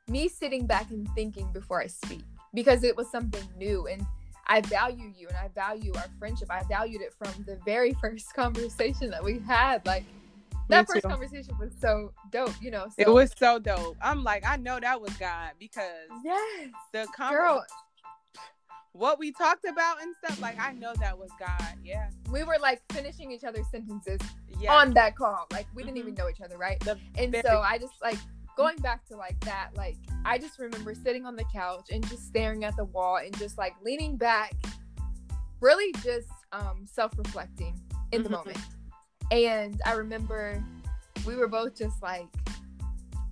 me 0.09 0.29
sitting 0.29 0.67
back 0.67 0.91
and 0.91 1.09
thinking 1.15 1.51
before 1.53 1.81
I 1.81 1.87
speak 1.87 2.25
because 2.55 2.85
it 2.85 2.97
was 2.97 3.11
something 3.11 3.43
new 3.57 3.87
and 3.87 4.05
I 4.47 4.61
value 4.61 5.13
you 5.17 5.29
and 5.29 5.37
I 5.37 5.49
value 5.49 5.93
our 5.97 6.07
friendship. 6.19 6.49
I 6.51 6.63
valued 6.65 7.01
it 7.01 7.15
from 7.15 7.45
the 7.47 7.59
very 7.65 7.95
first 8.01 8.35
conversation 8.35 9.11
that 9.11 9.23
we 9.23 9.39
had. 9.41 9.85
Like 9.87 10.05
that 10.69 10.87
first 10.87 11.03
conversation 11.03 11.57
was 11.59 11.73
so 11.81 12.13
dope, 12.31 12.55
you 12.61 12.71
know. 12.71 12.87
So, 12.89 12.95
It 12.99 13.09
was 13.09 13.33
so 13.37 13.59
dope. 13.59 13.97
I'm 14.03 14.25
like, 14.25 14.45
I 14.47 14.57
know 14.57 14.81
that 14.81 15.01
was 15.01 15.13
God 15.17 15.53
because 15.59 16.09
yes, 16.25 16.69
the 16.93 17.07
conver- 17.17 17.31
girl. 17.31 17.67
what 18.93 19.19
we 19.19 19.33
talked 19.33 19.65
about 19.65 20.03
and 20.03 20.15
stuff, 20.23 20.41
like 20.41 20.59
I 20.59 20.73
know 20.73 20.93
that 21.01 21.17
was 21.19 21.31
God. 21.39 21.75
Yeah. 21.85 22.09
We 22.31 22.43
were 22.43 22.59
like 22.61 22.83
finishing 22.93 23.31
each 23.33 23.45
other's 23.45 23.67
sentences 23.71 24.21
Yeah. 24.61 24.75
on 24.75 24.93
that 24.95 25.17
call. 25.17 25.47
Like 25.53 25.67
we 25.75 25.83
didn't 25.83 25.99
even 25.99 26.15
mm-hmm. 26.15 26.25
know 26.25 26.31
each 26.31 26.41
other, 26.41 26.59
right? 26.59 26.81
The 26.81 26.99
And 27.17 27.33
very- 27.33 27.43
so 27.47 27.61
I 27.61 27.79
just 27.79 27.95
like 28.03 28.19
going 28.57 28.77
back 28.79 29.05
to 29.07 29.17
like 29.17 29.39
that, 29.45 29.71
like 29.77 29.97
I 30.25 30.39
just 30.39 30.59
remember 30.59 30.95
sitting 30.95 31.25
on 31.27 31.37
the 31.37 31.45
couch 31.53 31.87
and 31.91 32.07
just 32.09 32.27
staring 32.27 32.65
at 32.65 32.77
the 32.77 32.85
wall 32.85 33.17
and 33.17 33.37
just 33.39 33.59
like 33.59 33.75
leaning 33.83 34.17
back, 34.17 34.53
really 35.61 35.93
just 36.03 36.29
um 36.53 36.85
self-reflecting 36.87 37.81
in 38.13 38.23
the 38.23 38.29
Mhm. 38.29 38.33
moment. 38.33 38.59
And 39.31 39.81
I 39.87 39.93
remember 39.93 40.63
we 41.27 41.37
were 41.37 41.49
both 41.49 41.75
just 41.77 42.03
like, 42.03 42.27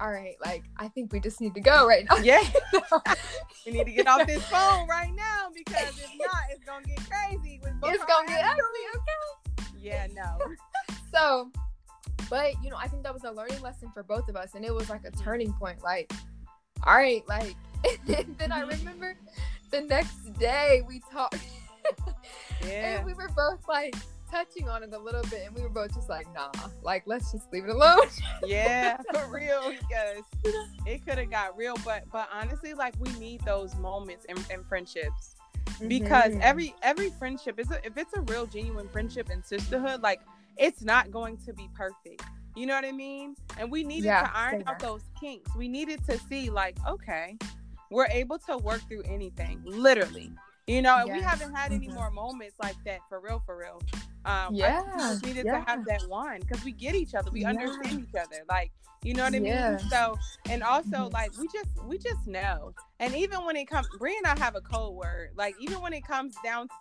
all 0.01 0.11
right, 0.11 0.37
like 0.45 0.65
I 0.79 0.89
think 0.89 1.13
we 1.13 1.21
just 1.21 1.41
need 1.41 1.55
to 1.55 1.61
go 1.61 1.87
right 1.87 2.07
now. 2.09 2.17
Yeah. 2.17 2.43
we 3.67 3.73
need 3.73 3.85
to 3.85 3.93
get 3.93 4.07
off 4.07 4.27
this 4.27 4.43
phone 4.51 4.89
right 4.89 5.13
now 5.15 5.51
because 5.55 5.99
if 5.99 6.11
not, 6.19 6.39
it's 6.51 6.65
gonna 6.65 6.85
get 6.87 7.01
crazy. 7.11 7.61
With 7.63 7.73
it's 7.85 8.05
gonna 8.05 8.27
get 8.29 8.45
ugly, 8.45 8.87
okay? 8.97 9.69
Yeah, 9.79 10.07
no. 10.15 10.39
so, 11.13 11.51
but 12.31 12.55
you 12.63 12.71
know, 12.71 12.77
I 12.77 12.87
think 12.87 13.03
that 13.03 13.13
was 13.13 13.25
a 13.25 13.33
learning 13.33 13.61
lesson 13.61 13.91
for 13.93 14.03
both 14.03 14.29
of 14.29 14.37
us, 14.37 14.55
and 14.55 14.65
it 14.65 14.73
was 14.73 14.89
like 14.89 15.05
a 15.05 15.11
turning 15.11 15.53
point. 15.53 15.83
Like, 15.83 16.11
all 16.87 16.95
right, 16.95 17.23
like. 17.29 17.57
then 18.07 18.53
I 18.53 18.61
remember 18.61 19.17
the 19.71 19.81
next 19.81 20.39
day 20.39 20.83
we 20.87 21.01
talked, 21.11 21.39
yeah. 22.67 22.99
and 22.99 23.07
we 23.07 23.15
were 23.15 23.31
both 23.35 23.67
like 23.67 23.95
touching 24.31 24.69
on 24.69 24.83
it 24.83 24.93
a 24.93 24.99
little 24.99 25.23
bit, 25.23 25.47
and 25.47 25.55
we 25.55 25.63
were 25.63 25.69
both 25.69 25.95
just 25.95 26.09
like, 26.09 26.33
nah, 26.35 26.51
like 26.83 27.03
let's 27.07 27.33
just 27.33 27.53
leave 27.53 27.65
it 27.65 27.71
alone. 27.71 28.07
yeah, 28.45 28.97
for 29.15 29.27
real, 29.29 29.71
because 29.71 30.25
it 30.87 31.05
could 31.05 31.19
have 31.19 31.31
got 31.31 31.57
real. 31.57 31.77
But 31.85 32.05
but 32.13 32.29
honestly, 32.33 32.75
like 32.75 32.95
we 33.01 33.11
need 33.19 33.41
those 33.43 33.75
moments 33.77 34.25
in, 34.27 34.37
in 34.53 34.65
friendships 34.65 35.37
because 35.89 36.33
mm-hmm. 36.33 36.43
every 36.43 36.75
every 36.83 37.11
friendship 37.11 37.59
is 37.59 37.71
a, 37.71 37.85
if 37.85 37.97
it's 37.97 38.15
a 38.15 38.21
real 38.23 38.47
genuine 38.47 38.89
friendship 38.89 39.29
and 39.31 39.45
sisterhood, 39.45 40.03
like 40.03 40.21
it's 40.57 40.83
not 40.83 41.11
going 41.11 41.37
to 41.47 41.53
be 41.53 41.69
perfect. 41.75 42.23
You 42.57 42.67
know 42.67 42.75
what 42.75 42.85
I 42.85 42.93
mean? 42.93 43.37
And 43.59 43.71
we 43.71 43.85
needed 43.85 44.07
yeah, 44.07 44.23
to 44.23 44.37
iron 44.37 44.65
out 44.67 44.79
those 44.81 45.03
kinks. 45.21 45.55
We 45.55 45.69
needed 45.69 46.05
to 46.07 46.19
see 46.19 46.51
like, 46.51 46.77
okay, 46.87 47.37
we're 47.91 48.09
able 48.09 48.39
to 48.41 48.59
work 48.59 48.81
through 48.89 49.03
anything, 49.03 49.63
literally. 49.65 50.33
You 50.67 50.83
know, 50.83 50.99
and 50.99 51.09
yes. 51.09 51.17
we 51.17 51.23
haven't 51.23 51.55
had 51.55 51.73
any 51.73 51.87
mm-hmm. 51.87 51.97
more 51.97 52.11
moments 52.11 52.57
like 52.63 52.77
that 52.85 53.01
for 53.09 53.21
real, 53.21 53.43
for 53.45 53.57
real. 53.57 53.81
Um, 54.25 54.55
yeah, 54.55 54.83
I 54.95 54.99
just 54.99 55.25
needed 55.25 55.47
yeah. 55.47 55.59
to 55.59 55.71
have 55.71 55.85
that 55.87 56.03
one 56.07 56.41
because 56.41 56.63
we 56.65 56.73
get 56.73 56.95
each 56.95 57.15
other, 57.15 57.31
we 57.31 57.41
yeah. 57.41 57.49
understand 57.49 58.07
each 58.07 58.15
other, 58.15 58.45
like 58.49 58.71
you 59.03 59.15
know 59.15 59.25
what 59.25 59.35
I 59.35 59.39
mean. 59.39 59.79
So, 59.89 60.19
and 60.49 60.63
also 60.63 60.89
mm-hmm. 60.89 61.15
like 61.15 61.37
we 61.39 61.49
just 61.49 61.71
we 61.87 61.97
just 61.97 62.27
know, 62.27 62.75
and 62.99 63.15
even 63.15 63.45
when 63.47 63.57
it 63.57 63.67
comes, 63.67 63.89
Brie 63.99 64.17
and 64.17 64.27
I 64.27 64.39
have 64.39 64.57
a 64.57 64.61
code 64.61 64.95
word. 64.95 65.31
Like 65.37 65.55
even 65.59 65.81
when 65.81 65.95
it 65.95 66.05
comes 66.05 66.35
down 66.45 66.69
to 66.69 66.75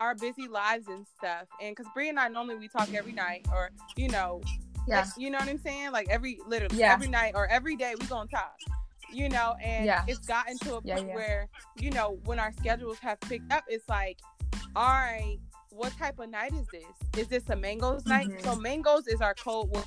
our 0.00 0.14
busy 0.14 0.48
lives 0.48 0.88
and 0.88 1.06
stuff, 1.18 1.46
and 1.60 1.74
because 1.74 1.90
Brie 1.94 2.08
and 2.08 2.18
I 2.18 2.28
normally 2.28 2.56
we 2.56 2.68
talk 2.68 2.92
every 2.94 3.12
night, 3.12 3.46
or 3.52 3.70
you 3.96 4.08
know, 4.08 4.40
yeah, 4.88 5.06
you 5.16 5.30
know 5.30 5.38
what 5.38 5.48
I'm 5.48 5.60
saying, 5.60 5.92
like 5.92 6.08
every 6.08 6.38
literally 6.46 6.78
yeah. 6.78 6.92
every 6.92 7.08
night 7.08 7.32
or 7.34 7.46
every 7.48 7.76
day 7.76 7.94
we 7.98 8.06
gonna 8.06 8.28
talk 8.28 8.56
you 9.12 9.28
know, 9.28 9.56
and 9.62 9.86
yeah. 9.86 10.04
it's 10.06 10.20
gotten 10.20 10.58
to 10.58 10.76
a 10.76 10.80
point 10.80 11.08
yeah, 11.08 11.14
where, 11.14 11.48
you 11.80 11.90
know, 11.90 12.18
when 12.24 12.38
our 12.38 12.52
schedules 12.52 12.98
have 13.00 13.18
picked 13.20 13.52
up, 13.52 13.64
it's 13.68 13.88
like, 13.88 14.18
all 14.76 14.86
right, 14.86 15.38
what 15.70 15.92
type 15.98 16.18
of 16.18 16.30
night 16.30 16.52
is 16.52 16.66
this? 16.72 17.20
Is 17.20 17.28
this 17.28 17.48
a 17.50 17.56
mangoes 17.56 18.06
night? 18.06 18.28
Mm-hmm. 18.28 18.44
So 18.44 18.56
mangoes 18.56 19.06
is 19.06 19.20
our 19.20 19.34
code 19.34 19.70
word. 19.70 19.84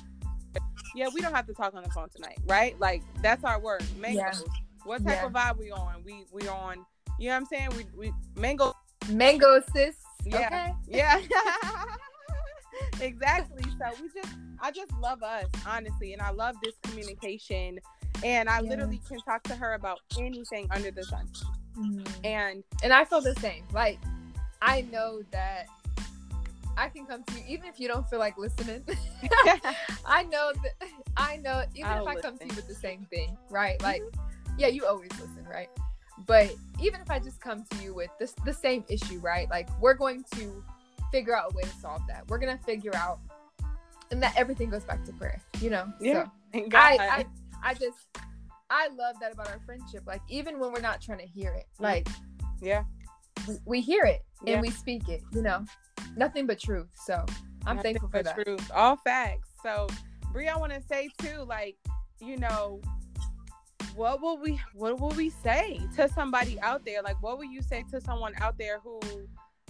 Yeah, 0.94 1.08
we 1.12 1.20
don't 1.20 1.34
have 1.34 1.46
to 1.46 1.54
talk 1.54 1.74
on 1.74 1.82
the 1.82 1.90
phone 1.90 2.08
tonight, 2.14 2.38
right? 2.46 2.78
Like 2.78 3.02
that's 3.22 3.44
our 3.44 3.60
word, 3.60 3.82
mangoes. 3.98 4.44
What 4.84 5.04
type 5.04 5.24
of 5.24 5.32
vibe 5.32 5.58
we 5.58 5.70
on? 5.70 6.02
We 6.04 6.24
we 6.30 6.46
on. 6.48 6.84
You 7.18 7.28
know 7.28 7.34
what 7.34 7.36
I'm 7.36 7.46
saying? 7.46 7.68
We 7.76 7.86
we 7.96 8.12
mango. 8.36 8.74
Mango 9.10 9.60
sis. 9.74 9.96
Yeah. 10.26 10.46
Okay. 10.46 10.74
Yeah. 10.88 11.20
exactly. 13.00 13.62
So 13.62 14.02
we 14.02 14.08
just 14.14 14.34
I 14.60 14.70
just 14.70 14.92
love 15.00 15.22
us, 15.22 15.46
honestly, 15.66 16.12
and 16.12 16.22
I 16.22 16.30
love 16.30 16.56
this 16.62 16.74
communication 16.82 17.78
and 18.22 18.48
I 18.48 18.60
literally 18.60 19.00
can 19.08 19.18
talk 19.20 19.42
to 19.44 19.54
her 19.54 19.74
about 19.74 20.00
anything 20.18 20.68
under 20.70 20.90
the 20.90 21.04
sun. 21.04 21.28
Mm-hmm. 21.76 22.24
And 22.24 22.64
and 22.82 22.92
I 22.92 23.04
feel 23.04 23.20
the 23.20 23.34
same. 23.36 23.64
Like 23.72 23.98
I 24.62 24.82
know 24.92 25.22
that 25.30 25.66
I 26.76 26.88
can 26.88 27.06
come 27.06 27.22
to 27.24 27.34
you 27.34 27.44
even 27.48 27.66
if 27.66 27.78
you 27.78 27.88
don't 27.88 28.08
feel 28.08 28.18
like 28.18 28.38
listening. 28.38 28.84
I 30.06 30.24
know 30.24 30.52
that 30.62 30.88
I 31.16 31.36
know 31.38 31.64
even 31.74 31.90
I'll 31.90 32.02
if 32.02 32.08
I 32.08 32.14
listen. 32.14 32.30
come 32.30 32.38
to 32.38 32.46
you 32.46 32.54
with 32.56 32.68
the 32.68 32.74
same 32.74 33.06
thing, 33.10 33.36
right? 33.50 33.80
Like 33.82 34.02
mm-hmm. 34.02 34.58
yeah, 34.58 34.68
you 34.68 34.86
always 34.86 35.10
listen, 35.12 35.44
right? 35.50 35.68
But 36.26 36.54
even 36.80 37.00
if 37.00 37.10
I 37.10 37.18
just 37.18 37.40
come 37.40 37.64
to 37.70 37.82
you 37.82 37.94
with 37.94 38.10
this 38.18 38.34
the 38.44 38.52
same 38.52 38.84
issue, 38.88 39.18
right? 39.18 39.48
Like 39.50 39.68
we're 39.80 39.94
going 39.94 40.24
to 40.34 40.64
figure 41.10 41.36
out 41.36 41.52
a 41.52 41.56
way 41.56 41.62
to 41.62 41.76
solve 41.80 42.02
that. 42.08 42.24
We're 42.28 42.38
gonna 42.38 42.58
figure 42.58 42.94
out 42.94 43.18
and 44.10 44.22
that 44.22 44.34
everything 44.36 44.70
goes 44.70 44.84
back 44.84 45.04
to 45.04 45.12
prayer, 45.12 45.40
you 45.60 45.70
know? 45.70 45.92
Yeah. 46.00 46.26
So 46.54 46.68
I, 46.74 46.98
I 47.00 47.26
I 47.62 47.74
just 47.74 47.96
I 48.70 48.88
love 48.88 49.16
that 49.20 49.32
about 49.32 49.48
our 49.48 49.60
friendship. 49.66 50.02
Like 50.06 50.22
even 50.28 50.58
when 50.58 50.72
we're 50.72 50.80
not 50.80 51.00
trying 51.00 51.18
to 51.18 51.26
hear 51.26 51.52
it, 51.52 51.66
mm-hmm. 51.74 51.84
like 51.84 52.08
yeah, 52.60 52.84
we, 53.48 53.54
we 53.66 53.80
hear 53.80 54.04
it 54.04 54.24
and 54.40 54.48
yeah. 54.48 54.60
we 54.60 54.70
speak 54.70 55.08
it. 55.08 55.22
You 55.32 55.42
know, 55.42 55.64
nothing 56.16 56.46
but 56.46 56.60
truth. 56.60 56.88
So 56.94 57.24
I'm 57.66 57.76
nothing 57.76 57.94
thankful 57.94 58.08
for 58.10 58.22
that. 58.22 58.34
Truth, 58.34 58.70
all 58.72 58.96
facts. 58.96 59.50
So 59.62 59.88
Brie, 60.32 60.48
I 60.48 60.56
want 60.56 60.72
to 60.72 60.82
say 60.82 61.10
too, 61.18 61.44
like 61.48 61.76
you 62.20 62.36
know, 62.36 62.80
what 63.94 64.20
will 64.20 64.38
we 64.38 64.60
what 64.74 65.00
will 65.00 65.10
we 65.10 65.30
say 65.30 65.80
to 65.96 66.08
somebody 66.08 66.60
out 66.60 66.84
there? 66.84 67.02
Like 67.02 67.22
what 67.22 67.38
will 67.38 67.44
you 67.44 67.62
say 67.62 67.84
to 67.90 68.00
someone 68.00 68.34
out 68.40 68.58
there 68.58 68.80
who 68.80 69.00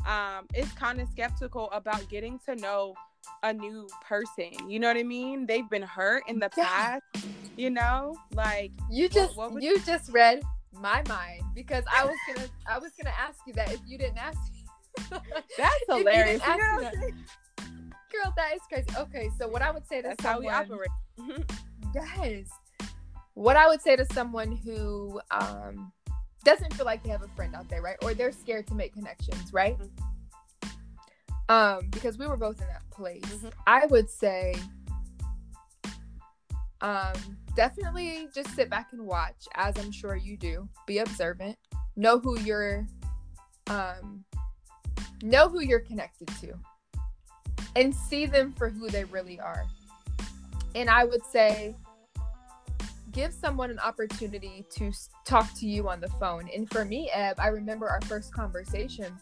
um 0.07 0.47
is 0.54 0.71
kind 0.73 1.00
of 1.00 1.09
skeptical 1.09 1.71
about 1.71 2.09
getting 2.09 2.38
to 2.47 2.57
know 2.57 2.95
a 3.43 3.52
new 3.52 3.88
person. 4.07 4.69
You 4.69 4.78
know 4.78 4.88
what 4.88 4.97
I 4.97 5.02
mean? 5.02 5.47
They've 5.47 5.69
been 5.69 5.83
hurt 5.83 6.25
in 6.28 6.38
the 6.38 6.50
yeah. 6.57 6.64
past. 6.64 7.26
You 7.57 7.71
know, 7.71 8.16
like 8.33 8.73
you 8.90 9.09
just 9.09 9.37
what, 9.37 9.52
what 9.52 9.62
you 9.62 9.78
just 9.81 10.11
read 10.11 10.43
my 10.73 11.02
mind 11.09 11.43
because 11.54 11.85
I 11.95 12.04
was 12.04 12.16
gonna 12.26 12.49
I 12.66 12.78
was 12.78 12.90
gonna 13.00 13.14
ask 13.16 13.38
you 13.47 13.52
that 13.54 13.73
if 13.73 13.81
you 13.87 13.97
didn't 13.97 14.19
ask 14.19 14.38
me. 14.52 14.66
That's 15.59 15.75
hilarious. 15.88 16.43
You 16.45 16.57
know 16.57 16.81
that, 16.81 16.95
girl, 18.12 18.35
that 18.37 18.54
is 18.54 18.61
crazy. 18.69 18.88
Okay, 18.99 19.31
so 19.38 19.47
what 19.47 19.62
I 19.62 19.71
would 19.71 19.87
say 19.87 20.02
to 20.02 20.09
That's 20.09 20.23
someone, 20.23 20.52
how 20.52 20.64
we 20.64 20.75
operate. 20.75 21.47
yes. 21.95 22.49
What 23.35 23.57
I 23.57 23.67
would 23.69 23.83
say 23.83 23.97
to 23.97 24.05
someone 24.12 24.57
who 24.57 25.21
um, 25.31 25.93
doesn't 26.45 26.73
feel 26.75 26.87
like 26.87 27.03
they 27.03 27.11
have 27.11 27.23
a 27.23 27.29
friend 27.29 27.55
out 27.55 27.69
there, 27.69 27.83
right? 27.83 27.97
Or 28.03 28.14
they're 28.14 28.33
scared 28.33 28.67
to 28.69 28.75
make 28.75 28.95
connections, 28.95 29.53
right? 29.53 29.76
Um 31.49 31.88
because 31.91 32.17
we 32.17 32.26
were 32.26 32.37
both 32.37 32.61
in 32.61 32.67
that 32.69 32.88
place 32.91 33.23
mm-hmm. 33.23 33.49
i 33.67 33.85
would 33.87 34.09
say 34.09 34.55
um 36.81 37.12
definitely 37.55 38.29
just 38.35 38.49
sit 38.55 38.71
back 38.71 38.88
and 38.93 39.05
watch 39.05 39.47
as 39.55 39.76
i'm 39.79 39.93
sure 39.93 40.17
you 40.17 40.37
do 40.37 40.69
be 40.87 40.99
observant 40.99 41.57
know 41.97 42.19
who 42.19 42.38
you're 42.41 42.87
um 43.67 44.25
know 45.23 45.49
who 45.49 45.61
you're 45.61 45.81
connected 45.81 46.29
to 46.41 46.55
and 47.76 47.95
see 47.95 48.26
them 48.26 48.53
for 48.53 48.71
who 48.71 48.88
they 48.88 49.05
really 49.05 49.38
are 49.38 49.67
and 50.75 50.88
i 50.88 51.05
would 51.05 51.25
say 51.26 51.75
give 53.14 53.33
someone 53.33 53.71
an 53.71 53.78
opportunity 53.78 54.66
to 54.71 54.92
talk 55.25 55.49
to 55.54 55.66
you 55.66 55.88
on 55.88 56.00
the 56.00 56.09
phone 56.21 56.49
and 56.54 56.71
for 56.71 56.85
me 56.85 57.11
eb 57.14 57.38
i 57.38 57.47
remember 57.47 57.88
our 57.88 58.00
first 58.02 58.35
conversation 58.35 59.16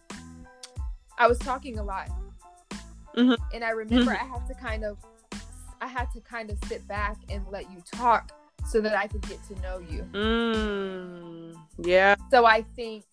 I 1.19 1.27
was 1.27 1.39
talking 1.39 1.79
a 1.79 1.85
lot. 1.85 2.09
Mm-hmm. 3.17 3.35
And 3.55 3.65
I 3.65 3.71
remember 3.71 4.13
mm-hmm. 4.13 4.25
I 4.25 4.39
had 4.39 4.47
to 4.49 4.55
kind 4.55 4.85
of 4.85 4.99
I 5.81 5.87
had 5.87 6.11
to 6.13 6.21
kind 6.21 6.51
of 6.51 6.59
sit 6.67 6.87
back 6.89 7.17
and 7.29 7.45
let 7.51 7.71
you 7.71 7.83
talk 7.93 8.33
so 8.67 8.81
that 8.81 8.97
I 8.97 9.07
could 9.07 9.23
get 9.29 9.39
to 9.49 9.61
know 9.61 9.79
you. 9.79 10.09
Mm, 10.13 11.57
yeah. 11.79 12.15
So 12.31 12.47
I 12.47 12.63
think 12.75 13.05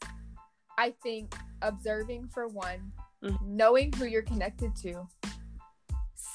I 0.77 0.93
think 1.03 1.35
observing 1.61 2.29
for 2.29 2.47
one, 2.47 2.91
mm-hmm. 3.23 3.35
knowing 3.45 3.91
who 3.93 4.05
you're 4.05 4.21
connected 4.21 4.75
to, 4.77 5.07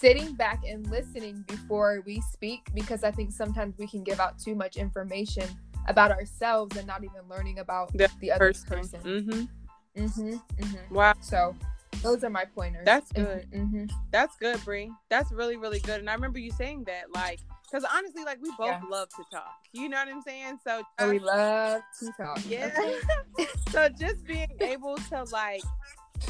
sitting 0.04 0.34
back 0.34 0.62
and 0.68 0.86
listening 0.90 1.42
before 1.48 2.02
we 2.04 2.20
speak 2.20 2.68
because 2.74 3.04
I 3.04 3.10
think 3.10 3.32
sometimes 3.32 3.78
we 3.78 3.86
can 3.86 4.04
give 4.04 4.20
out 4.20 4.38
too 4.38 4.54
much 4.54 4.76
information 4.76 5.48
about 5.88 6.10
ourselves 6.10 6.76
and 6.76 6.86
not 6.86 7.02
even 7.04 7.22
learning 7.26 7.58
about 7.58 7.90
the, 7.94 8.10
the 8.20 8.30
other 8.30 8.52
person. 8.66 9.00
Mm-hmm. 9.00 10.02
Mm-hmm, 10.02 10.34
mm-hmm. 10.62 10.94
Wow. 10.94 11.14
So 11.22 11.56
those 12.02 12.22
are 12.22 12.28
my 12.28 12.44
pointers. 12.44 12.84
That's 12.84 13.10
good. 13.12 13.50
Mm-hmm. 13.50 13.86
That's 14.10 14.36
good, 14.36 14.62
Brie. 14.62 14.92
That's 15.08 15.32
really, 15.32 15.56
really 15.56 15.80
good. 15.80 16.00
And 16.00 16.10
I 16.10 16.12
remember 16.12 16.38
you 16.38 16.52
saying 16.52 16.84
that, 16.84 17.04
like, 17.14 17.40
because 17.62 17.88
honestly, 17.90 18.24
like, 18.24 18.42
we 18.42 18.50
both 18.58 18.66
yeah. 18.66 18.80
love 18.90 19.08
to 19.08 19.24
talk. 19.32 19.54
You 19.72 19.88
know 19.88 19.96
what 19.96 20.08
I'm 20.08 20.20
saying? 20.20 20.58
So 20.62 20.82
we 21.08 21.18
love 21.18 21.80
to 22.00 22.12
talk. 22.20 22.40
Yeah. 22.46 22.78
so 23.70 23.88
just 23.88 24.26
being 24.26 24.52
able 24.60 24.96
to 24.96 25.24
like 25.32 25.62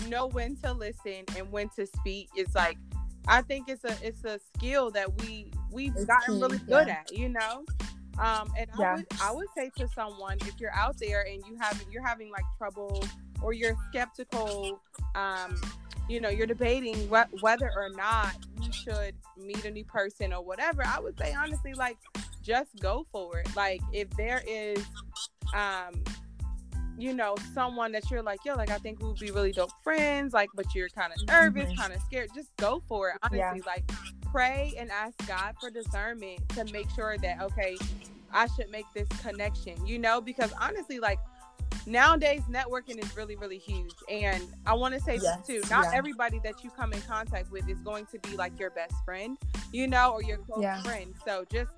know 0.09 0.29
when 0.29 0.55
to 0.59 0.73
listen 0.73 1.25
and 1.37 1.51
when 1.51 1.69
to 1.71 1.87
speak 1.87 2.29
is 2.37 2.55
like, 2.55 2.79
I 3.27 3.43
think 3.43 3.69
it's 3.69 3.85
a 3.85 3.97
it's 4.03 4.25
a 4.25 4.39
skill 4.55 4.91
that 4.93 5.21
we 5.23 5.51
we've 5.73 5.95
it's 5.97 6.05
gotten 6.05 6.37
key. 6.37 6.43
really 6.43 6.59
good 6.59 6.87
yeah. 6.87 7.01
at. 7.01 7.13
You 7.13 7.29
know. 7.31 7.65
Um, 8.19 8.53
and 8.57 8.71
yeah. 8.79 8.93
I 8.93 8.95
would 8.95 9.07
I 9.23 9.33
would 9.33 9.49
say 9.57 9.71
to 9.77 9.89
someone 9.89 10.39
if 10.43 10.61
you're 10.61 10.75
out 10.75 10.97
there 10.99 11.23
and 11.23 11.43
you 11.49 11.57
have 11.61 11.83
you're 11.91 12.07
having 12.07 12.31
like 12.31 12.45
trouble 12.59 13.03
or 13.43 13.53
you're 13.53 13.77
skeptical, 13.91 14.81
um, 15.15 15.61
you 16.09 16.21
know, 16.21 16.29
you're 16.29 16.47
debating 16.47 16.97
wh- 17.09 17.43
whether 17.43 17.71
or 17.77 17.91
not 17.91 18.35
you 18.61 18.73
should 18.73 19.15
meet 19.37 19.65
a 19.65 19.71
new 19.71 19.85
person 19.85 20.33
or 20.33 20.43
whatever, 20.43 20.83
I 20.87 21.01
would 21.01 21.19
say 21.19 21.35
honestly, 21.35 21.75
like, 21.75 21.99
just 22.43 22.71
go 22.81 23.07
for 23.11 23.41
it. 23.41 23.49
Like, 23.57 23.81
if 23.93 24.09
there 24.11 24.43
is, 24.47 24.85
um, 25.55 26.03
you 26.99 27.15
know, 27.15 27.35
someone 27.53 27.93
that 27.93 28.11
you're 28.11 28.23
like, 28.23 28.41
yo, 28.45 28.55
like, 28.55 28.71
I 28.71 28.79
think 28.79 29.01
we 29.01 29.09
would 29.09 29.19
be 29.19 29.31
really 29.31 29.53
dope 29.53 29.73
friends, 29.83 30.33
like, 30.33 30.51
but 30.55 30.75
you're 30.75 30.89
kind 30.89 31.13
of 31.13 31.27
nervous, 31.27 31.65
mm-hmm. 31.65 31.81
kind 31.81 31.93
of 31.93 32.01
scared, 32.03 32.31
just 32.35 32.55
go 32.57 32.83
for 32.89 33.11
it. 33.11 33.17
Honestly, 33.23 33.39
yeah. 33.39 33.53
like, 33.67 33.85
pray 34.31 34.75
and 34.79 34.91
ask 34.91 35.15
God 35.27 35.55
for 35.61 35.71
discernment 35.71 36.49
to 36.51 36.65
make 36.73 36.91
sure 36.91 37.17
that 37.19 37.41
okay, 37.41 37.77
I 38.33 38.49
should 38.49 38.71
make 38.71 38.87
this 38.95 39.09
connection, 39.23 39.87
you 39.87 39.99
know, 39.99 40.21
because 40.21 40.53
honestly, 40.61 40.99
like 40.99 41.19
nowadays 41.87 42.43
networking 42.51 43.03
is 43.03 43.15
really 43.17 43.37
really 43.37 43.59
huge 43.59 43.93
and 44.09 44.43
i 44.65 44.73
want 44.73 44.95
to 44.95 45.01
say 45.01 45.19
yes, 45.21 45.47
this 45.47 45.63
too 45.63 45.71
not 45.71 45.85
yeah. 45.85 45.91
everybody 45.99 46.41
that 46.43 46.65
you 46.65 46.71
come 46.71 46.93
in 46.95 47.01
contact 47.03 47.51
with 47.51 47.69
is 47.69 47.79
going 47.81 48.07
to 48.07 48.19
be 48.21 48.37
like 48.37 48.59
your 48.59 48.71
best 48.71 48.95
friend 49.05 49.37
you 49.71 49.87
know 49.87 50.13
or 50.13 50.23
your 50.23 50.39
close 50.39 50.63
yeah. 50.63 50.81
friend 50.83 51.15
so 51.27 51.45
just 51.53 51.71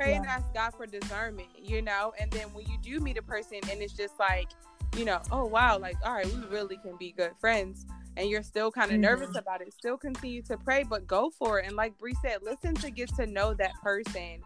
pray 0.00 0.12
yeah. 0.12 0.16
and 0.16 0.26
ask 0.26 0.44
god 0.54 0.70
for 0.70 0.86
discernment 0.86 1.48
you 1.62 1.82
know 1.82 2.12
and 2.18 2.30
then 2.30 2.48
when 2.54 2.66
you 2.66 2.78
do 2.82 3.00
meet 3.00 3.18
a 3.18 3.22
person 3.22 3.58
and 3.70 3.82
it's 3.82 3.92
just 3.92 4.18
like 4.18 4.48
you 4.96 5.04
know 5.04 5.20
oh 5.30 5.44
wow 5.44 5.78
like 5.78 5.96
all 6.04 6.14
right 6.14 6.26
we 6.26 6.46
really 6.46 6.76
can 6.78 6.96
be 6.96 7.12
good 7.12 7.32
friends 7.38 7.86
and 8.16 8.28
you're 8.28 8.42
still 8.42 8.70
kind 8.70 8.90
of 8.90 8.94
mm-hmm. 8.94 9.02
nervous 9.02 9.36
about 9.36 9.60
it 9.60 9.72
still 9.72 9.96
continue 9.96 10.42
to 10.42 10.56
pray 10.56 10.82
but 10.82 11.06
go 11.06 11.30
for 11.38 11.60
it 11.60 11.66
and 11.66 11.76
like 11.76 11.96
Bree 11.98 12.16
said 12.22 12.38
listen 12.42 12.74
to 12.76 12.90
get 12.90 13.14
to 13.16 13.26
know 13.26 13.54
that 13.54 13.72
person 13.82 14.40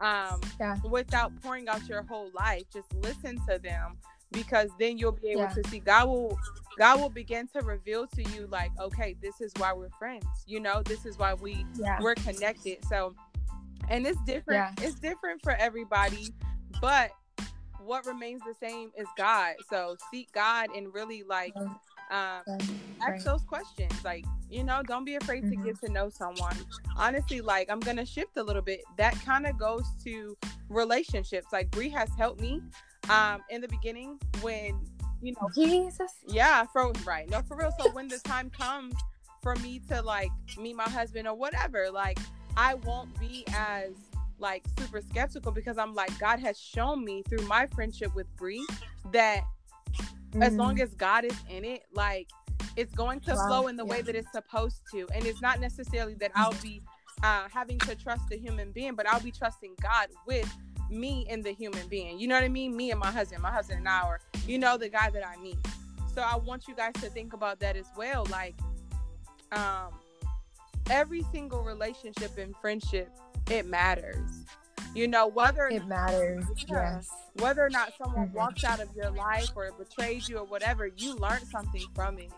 um 0.00 0.40
yeah. 0.60 0.76
without 0.90 1.32
pouring 1.40 1.68
out 1.68 1.86
your 1.88 2.02
whole 2.02 2.30
life 2.34 2.64
just 2.72 2.92
listen 2.94 3.38
to 3.48 3.58
them 3.58 3.96
because 4.32 4.68
then 4.78 4.98
you'll 4.98 5.12
be 5.12 5.28
able 5.28 5.42
yeah. 5.42 5.48
to 5.48 5.68
see 5.68 5.78
God 5.78 6.08
will 6.08 6.38
God 6.78 7.00
will 7.00 7.08
begin 7.08 7.48
to 7.48 7.60
reveal 7.60 8.06
to 8.08 8.22
you 8.22 8.46
like 8.50 8.70
okay 8.78 9.16
this 9.22 9.40
is 9.40 9.52
why 9.56 9.72
we're 9.72 9.88
friends 9.98 10.26
you 10.46 10.60
know 10.60 10.82
this 10.84 11.06
is 11.06 11.16
why 11.18 11.32
we 11.34 11.64
yeah. 11.76 11.98
we're 12.00 12.14
connected 12.16 12.78
so 12.88 13.14
and 13.88 14.06
it's 14.06 14.20
different 14.22 14.72
yeah. 14.78 14.86
it's 14.86 14.98
different 14.98 15.40
for 15.42 15.52
everybody 15.52 16.28
but 16.80 17.10
what 17.86 18.04
remains 18.04 18.42
the 18.42 18.54
same 18.54 18.90
is 18.96 19.06
God. 19.16 19.54
So 19.70 19.96
seek 20.10 20.30
God 20.32 20.68
and 20.74 20.92
really 20.92 21.22
like 21.22 21.54
um, 22.10 22.42
ask 23.00 23.24
those 23.24 23.42
questions. 23.42 23.92
Like 24.04 24.24
you 24.50 24.64
know 24.64 24.82
don't 24.82 25.04
be 25.04 25.14
afraid 25.14 25.44
mm-hmm. 25.44 25.62
to 25.62 25.66
get 25.68 25.80
to 25.82 25.92
know 25.92 26.08
someone. 26.08 26.56
Honestly 26.96 27.40
like 27.40 27.70
i'm 27.70 27.80
gonna 27.80 28.04
shift 28.04 28.36
a 28.36 28.42
little 28.42 28.62
bit. 28.62 28.80
That 28.98 29.14
kind 29.24 29.46
of 29.46 29.58
goes 29.58 29.84
to 30.04 30.36
relationships. 30.68 31.48
Like 31.52 31.70
brie 31.70 31.88
has 31.90 32.10
helped 32.18 32.40
me 32.40 32.60
um 33.08 33.40
in 33.50 33.60
the 33.60 33.68
beginning 33.68 34.18
when 34.40 34.80
you 35.22 35.32
know 35.32 35.48
jesus. 35.54 36.12
Yeah 36.26 36.64
for 36.72 36.92
right. 37.06 37.30
No 37.30 37.40
for 37.42 37.56
real. 37.56 37.72
So 37.78 37.90
when 37.92 38.08
the 38.08 38.18
time 38.18 38.50
comes 38.50 38.94
for 39.42 39.54
me 39.56 39.80
to 39.88 40.02
like 40.02 40.30
meet 40.58 40.74
my 40.74 40.88
husband 40.88 41.28
or 41.28 41.34
whatever 41.34 41.88
like 41.90 42.18
i 42.56 42.74
won't 42.74 43.18
be 43.18 43.44
as 43.54 43.92
like 44.38 44.64
super 44.78 45.00
skeptical 45.00 45.52
because 45.52 45.78
i'm 45.78 45.94
like 45.94 46.16
god 46.18 46.38
has 46.38 46.58
shown 46.58 47.04
me 47.04 47.22
through 47.28 47.44
my 47.46 47.66
friendship 47.66 48.14
with 48.14 48.26
Bree 48.36 48.66
that 49.12 49.42
mm-hmm. 49.92 50.42
as 50.42 50.54
long 50.54 50.80
as 50.80 50.94
god 50.94 51.24
is 51.24 51.36
in 51.48 51.64
it 51.64 51.82
like 51.92 52.28
it's 52.76 52.94
going 52.94 53.20
to 53.20 53.34
wow. 53.34 53.46
flow 53.46 53.66
in 53.68 53.76
the 53.76 53.84
yeah. 53.84 53.90
way 53.90 54.02
that 54.02 54.14
it's 54.14 54.30
supposed 54.32 54.82
to 54.92 55.06
and 55.14 55.24
it's 55.24 55.40
not 55.40 55.60
necessarily 55.60 56.14
that 56.14 56.30
i'll 56.34 56.54
be 56.62 56.82
uh, 57.22 57.48
having 57.50 57.78
to 57.78 57.94
trust 57.94 58.24
a 58.30 58.36
human 58.36 58.70
being 58.72 58.94
but 58.94 59.08
i'll 59.08 59.20
be 59.20 59.30
trusting 59.30 59.74
god 59.80 60.08
with 60.26 60.54
me 60.90 61.26
and 61.28 61.42
the 61.42 61.52
human 61.52 61.86
being. 61.88 62.18
You 62.18 62.28
know 62.28 62.34
what 62.34 62.44
I 62.44 62.48
mean? 62.48 62.76
Me 62.76 62.90
and 62.90 63.00
my 63.00 63.10
husband, 63.10 63.42
my 63.42 63.50
husband 63.50 63.80
and 63.80 63.88
I, 63.88 64.06
or 64.06 64.20
you 64.46 64.58
know, 64.58 64.76
the 64.76 64.88
guy 64.88 65.10
that 65.10 65.26
I 65.26 65.36
meet. 65.40 65.58
So 66.14 66.22
I 66.22 66.36
want 66.36 66.68
you 66.68 66.74
guys 66.74 66.94
to 66.94 67.10
think 67.10 67.32
about 67.32 67.60
that 67.60 67.76
as 67.76 67.86
well. 67.96 68.26
Like, 68.30 68.54
um, 69.52 69.90
every 70.90 71.22
single 71.32 71.62
relationship 71.62 72.38
and 72.38 72.54
friendship, 72.56 73.10
it 73.50 73.66
matters. 73.66 74.30
You 74.94 75.08
know, 75.08 75.26
whether 75.26 75.68
it 75.68 75.86
matters, 75.86 76.44
yes. 76.68 77.10
Whether 77.34 77.64
or 77.64 77.68
not 77.68 77.92
someone 78.02 78.28
mm-hmm. 78.28 78.36
walks 78.36 78.64
out 78.64 78.80
of 78.80 78.88
your 78.96 79.10
life 79.10 79.50
or 79.54 79.70
betrays 79.72 80.28
you 80.28 80.38
or 80.38 80.44
whatever, 80.44 80.86
you 80.86 81.16
learned 81.16 81.46
something 81.48 81.84
from 81.94 82.18
it. 82.18 82.32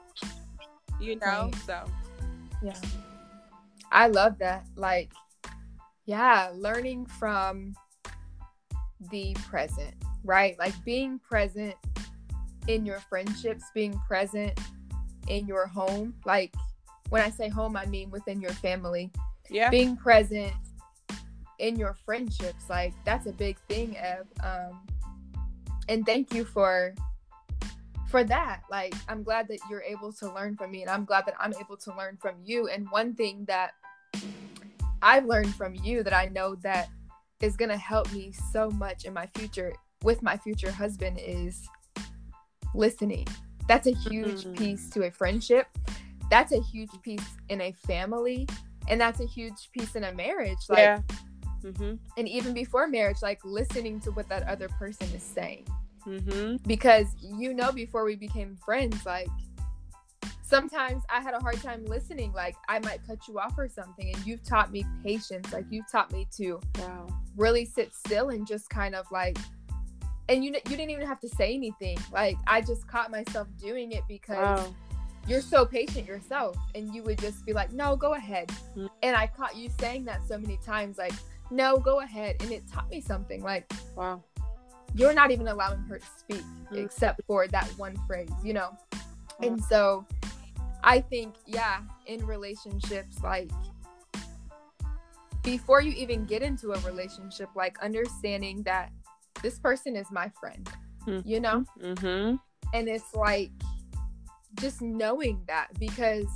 You 1.01 1.17
know, 1.17 1.51
right. 1.53 1.55
so 1.65 1.85
yeah. 2.63 2.75
I 3.93 4.09
love 4.09 4.39
that. 4.39 4.67
Like, 4.77 5.13
yeah, 6.05 6.51
learning 6.55 7.07
from 7.07 7.75
the 9.11 9.35
present, 9.49 9.95
right? 10.25 10.59
Like 10.59 10.75
being 10.85 11.21
present 11.21 11.75
in 12.67 12.85
your 12.85 13.01
friendships, 13.01 13.65
being 13.75 13.99
present 14.07 14.59
in 15.29 15.47
your 15.47 15.67
home. 15.67 16.15
Like 16.25 16.55
when 17.11 17.23
I 17.23 17.31
say 17.31 17.49
home, 17.49 17.77
I 17.77 17.87
mean 17.87 18.11
within 18.11 18.41
your 18.41 18.53
family. 18.53 19.11
Yeah. 19.51 19.71
Being 19.71 19.97
present 19.97 20.53
in 21.59 21.77
your 21.77 21.95
friendships, 21.95 22.69
like 22.69 22.95
that's 23.05 23.27
a 23.27 23.33
big 23.33 23.59
thing, 23.69 23.97
Ev. 23.97 24.27
Um, 24.43 24.87
and 25.89 26.05
thank 26.05 26.35
you 26.35 26.45
for 26.45 26.95
for 28.09 28.25
that. 28.25 28.63
Like 28.71 28.95
I'm 29.09 29.23
glad 29.23 29.49
that 29.49 29.59
you're 29.71 29.83
able 29.83 30.13
to 30.15 30.33
learn 30.33 30.57
from 30.57 30.71
me, 30.71 30.83
and 30.83 30.91
I'm 30.91 31.05
glad 31.05 31.25
that 31.27 31.35
I'm 31.41 31.55
able 31.61 31.77
to 31.79 31.97
learn 31.97 32.19
from 32.21 32.37
you. 32.45 32.69
And 32.69 32.91
one 32.91 33.15
thing 33.15 33.45
that 33.47 33.73
I've 35.03 35.27
learned 35.27 35.55
from 35.55 35.75
you 35.75 36.03
that 36.03 36.13
I 36.13 36.27
know 36.27 36.55
that 36.57 36.89
is 37.41 37.57
going 37.57 37.71
to 37.71 37.77
help 37.77 38.13
me 38.13 38.33
so 38.53 38.71
much 38.71 39.05
in 39.05 39.13
my 39.13 39.27
future 39.35 39.73
with 40.03 40.23
my 40.23 40.37
future 40.37 40.71
husband 40.71 41.19
is 41.21 41.69
listening. 42.75 43.27
That's 43.69 43.87
a 43.87 43.95
huge 43.95 44.45
mm-hmm. 44.45 44.55
piece 44.55 44.91
to 44.91 45.05
a 45.05 45.11
friendship. 45.11 45.67
That's 46.31 46.53
a 46.53 46.61
huge 46.61 46.91
piece 47.03 47.25
in 47.49 47.61
a 47.61 47.73
family. 47.73 48.47
And 48.89 49.01
that's 49.01 49.21
a 49.21 49.27
huge 49.27 49.71
piece 49.73 49.97
in 49.97 50.05
a 50.05 50.13
marriage. 50.13 50.59
Like, 50.69 50.79
yeah. 50.79 51.01
Mm-hmm. 51.63 51.95
And 52.17 52.29
even 52.29 52.55
before 52.55 52.87
marriage, 52.87 53.19
like 53.23 53.45
listening 53.45 54.01
to 54.01 54.11
what 54.13 54.29
that 54.29 54.47
other 54.47 54.69
person 54.69 55.09
is 55.15 55.23
saying. 55.23 55.67
Mm-hmm. 56.07 56.57
Because 56.67 57.07
you 57.21 57.53
know, 57.53 57.73
before 57.73 58.05
we 58.05 58.17
became 58.17 58.57
friends, 58.57 59.05
like 59.05 59.29
sometimes 60.43 61.03
I 61.11 61.21
had 61.21 61.35
a 61.35 61.41
hard 61.41 61.61
time 61.63 61.85
listening. 61.85 62.33
Like 62.33 62.57
I 62.69 62.79
might 62.79 63.07
cut 63.07 63.29
you 63.29 63.39
off 63.39 63.59
or 63.59 63.69
something, 63.69 64.13
and 64.15 64.27
you've 64.27 64.43
taught 64.45 64.73
me 64.73 64.85
patience. 65.03 65.53
Like 65.53 65.67
you've 65.71 65.91
taught 65.91 66.13
me 66.13 66.27
to 66.37 66.61
wow. 66.79 67.07
really 67.37 67.65
sit 67.65 67.95
still 67.95 68.31
and 68.31 68.47
just 68.47 68.71
kind 68.71 68.95
of 68.95 69.11
like. 69.11 69.37
And 70.31 70.45
you 70.45 70.53
you 70.53 70.77
didn't 70.77 70.91
even 70.91 71.07
have 71.07 71.21
to 71.21 71.29
say 71.29 71.55
anything. 71.55 71.99
Like 72.13 72.37
I 72.47 72.61
just 72.61 72.87
caught 72.87 73.11
myself 73.11 73.49
doing 73.59 73.93
it 73.93 74.03
because 74.09 74.37
wow. 74.37 74.75
You're 75.29 75.43
so 75.43 75.65
patient 75.65 76.07
yourself, 76.07 76.57
and 76.75 76.95
you 76.95 77.03
would 77.03 77.19
just 77.19 77.45
be 77.45 77.53
like, 77.53 77.73
"No, 77.73 77.97
go 77.97 78.15
ahead." 78.15 78.49
Mm-hmm. 78.49 78.87
And 79.03 79.15
I 79.15 79.27
caught 79.27 79.57
you 79.57 79.71
saying 79.79 80.05
that 80.07 80.27
so 80.27 80.39
many 80.39 80.59
times, 80.65 80.99
like, 80.99 81.15
"No, 81.51 81.77
go 81.77 82.01
ahead," 82.01 82.37
and 82.41 82.51
it 82.51 82.65
taught 82.73 82.89
me 82.91 83.01
something. 83.01 83.43
Like, 83.43 83.71
wow, 83.95 84.23
you're 84.95 85.15
not 85.15 85.31
even 85.31 85.49
allowing 85.49 85.81
her 85.81 85.99
to 85.99 86.07
speak 86.19 86.43
mm-hmm. 86.43 86.79
except 86.79 87.21
for 87.27 87.47
that 87.49 87.69
one 87.77 87.97
phrase, 88.07 88.31
you 88.43 88.55
know. 88.55 88.77
And 89.41 89.63
so 89.63 90.05
I 90.83 91.01
think, 91.01 91.35
yeah, 91.47 91.81
in 92.07 92.25
relationships, 92.27 93.23
like 93.23 93.51
before 95.43 95.81
you 95.81 95.93
even 95.93 96.25
get 96.25 96.43
into 96.43 96.73
a 96.73 96.81
relationship, 96.81 97.49
like 97.55 97.79
understanding 97.83 98.63
that 98.65 98.93
this 99.43 99.59
person 99.59 99.97
is 99.97 100.11
my 100.11 100.31
friend, 100.41 100.69
mm-hmm. 101.07 101.27
you 101.29 101.41
know? 101.41 101.65
Mm-hmm. 101.81 102.37
And 102.75 102.89
it's 102.89 103.15
like 103.15 103.51
just 104.61 104.83
knowing 104.83 105.43
that 105.47 105.69
because 105.79 106.27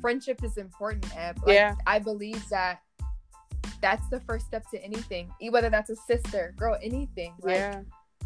friendship 0.00 0.42
is 0.42 0.56
important, 0.56 1.06
Eb. 1.16 1.38
Like, 1.46 1.54
yeah. 1.54 1.74
I 1.86 1.98
believe 1.98 2.46
that 2.48 2.80
that's 3.80 4.08
the 4.08 4.20
first 4.20 4.46
step 4.46 4.64
to 4.70 4.82
anything, 4.82 5.30
whether 5.50 5.70
that's 5.70 5.90
a 5.90 5.96
sister, 5.96 6.54
girl, 6.56 6.76
anything. 6.82 7.34
Like, 7.40 7.56
yeah 7.56 7.80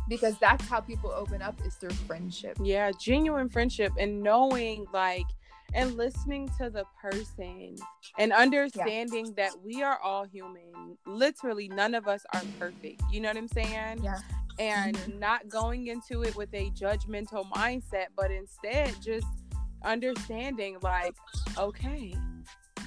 because 0.09 0.39
that's 0.39 0.67
how 0.69 0.81
people 0.81 1.11
open 1.11 1.43
up 1.43 1.59
is 1.67 1.75
through 1.75 1.91
friendship. 1.91 2.57
Yeah, 2.63 2.91
genuine 2.99 3.49
friendship 3.49 3.93
and 3.99 4.23
knowing 4.23 4.87
like 4.93 5.27
and 5.75 5.97
listening 5.97 6.49
to 6.59 6.71
the 6.71 6.85
person 7.01 7.77
and 8.19 8.33
understanding 8.33 9.27
yeah. 9.27 9.33
that 9.37 9.53
we 9.65 9.83
are 9.83 9.99
all 10.01 10.25
human. 10.25 10.97
Literally, 11.07 11.69
none 11.69 11.95
of 11.95 12.07
us 12.07 12.25
are 12.33 12.43
perfect. 12.59 13.03
You 13.11 13.21
know 13.21 13.29
what 13.29 13.37
I'm 13.37 13.49
saying? 13.49 14.03
Yeah. 14.03 14.19
And 14.59 14.97
mm-hmm. 14.97 15.19
not 15.19 15.49
going 15.49 15.89
into 15.89 16.23
it 16.23 16.35
with 16.35 16.53
a 16.55 16.71
judgmental 16.71 17.49
mindset, 17.51 18.07
but 18.17 18.31
instead 18.31 18.95
just 19.03 19.27
understanding, 19.85 20.79
like, 20.83 21.15
okay, 21.59 22.15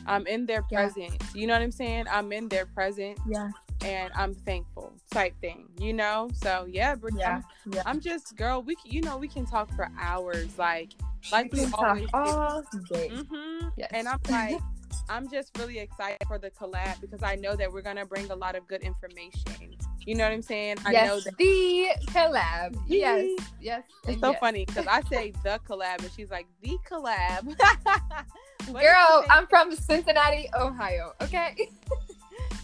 I'm 0.08 0.26
in 0.26 0.46
their 0.46 0.64
presence. 0.64 1.16
Yeah. 1.34 1.42
You 1.42 1.48
know 1.48 1.54
what 1.54 1.62
I'm 1.62 1.72
saying? 1.72 2.06
I'm 2.12 2.32
in 2.32 2.50
their 2.50 2.66
presence. 2.66 3.20
Yeah 3.30 3.52
and 3.84 4.12
I'm 4.16 4.34
thankful 4.34 4.94
type 5.12 5.40
thing, 5.42 5.68
you 5.80 5.94
know? 5.94 6.30
So 6.34 6.68
yeah, 6.70 6.96
yeah, 7.16 7.42
I'm, 7.66 7.74
yeah. 7.74 7.84
I'm 7.86 8.00
just 8.00 8.36
girl, 8.36 8.62
we 8.62 8.76
can, 8.76 8.92
you 8.92 9.02
know, 9.02 9.18
we 9.18 9.28
can 9.28 9.46
talk 9.46 9.74
for 9.76 9.90
hours 10.00 10.58
like 10.58 10.92
like 11.32 11.52
we, 11.54 11.66
we 11.66 11.72
always 11.74 12.08
all 12.14 12.64
day. 12.90 13.10
Mm-hmm. 13.10 13.70
Yes. 13.78 13.90
And 13.94 14.08
I'm 14.08 14.20
like 14.30 14.60
I'm 15.10 15.30
just 15.30 15.58
really 15.58 15.80
excited 15.80 16.20
for 16.28 16.38
the 16.38 16.52
collab 16.52 17.02
because 17.02 17.24
I 17.24 17.36
know 17.36 17.56
that 17.56 17.72
we're 17.72 17.82
gonna 17.82 18.06
bring 18.06 18.30
a 18.32 18.36
lot 18.36 18.56
of 18.56 18.68
good 18.68 18.82
information. 18.82 19.76
You 20.06 20.16
know 20.16 20.24
what 20.24 20.34
I'm 20.34 20.42
saying? 20.42 20.78
I 20.86 20.92
yes, 20.92 21.08
know 21.08 21.20
that 21.20 21.38
the 21.38 21.90
collab. 22.08 22.80
Yes, 22.88 23.40
yes. 23.62 23.84
It's 24.08 24.20
so 24.20 24.32
yes. 24.32 24.40
funny 24.40 24.66
because 24.66 24.88
I 24.88 25.02
say 25.04 25.34
the 25.44 25.60
collab 25.68 26.00
and 26.00 26.12
she's 26.16 26.32
like 26.32 26.48
the 26.62 26.78
collab. 26.90 27.56
Girl, 28.74 29.26
I'm 29.30 29.48
from 29.48 29.76
Cincinnati, 29.76 30.50
Ohio. 30.56 31.14
Okay. 31.22 31.70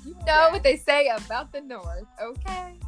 You 0.05 0.15
know 0.27 0.49
what 0.51 0.61
they 0.61 0.77
say 0.77 1.07
about 1.07 1.51
the 1.51 1.61
North, 1.61 2.05
okay? 2.21 2.79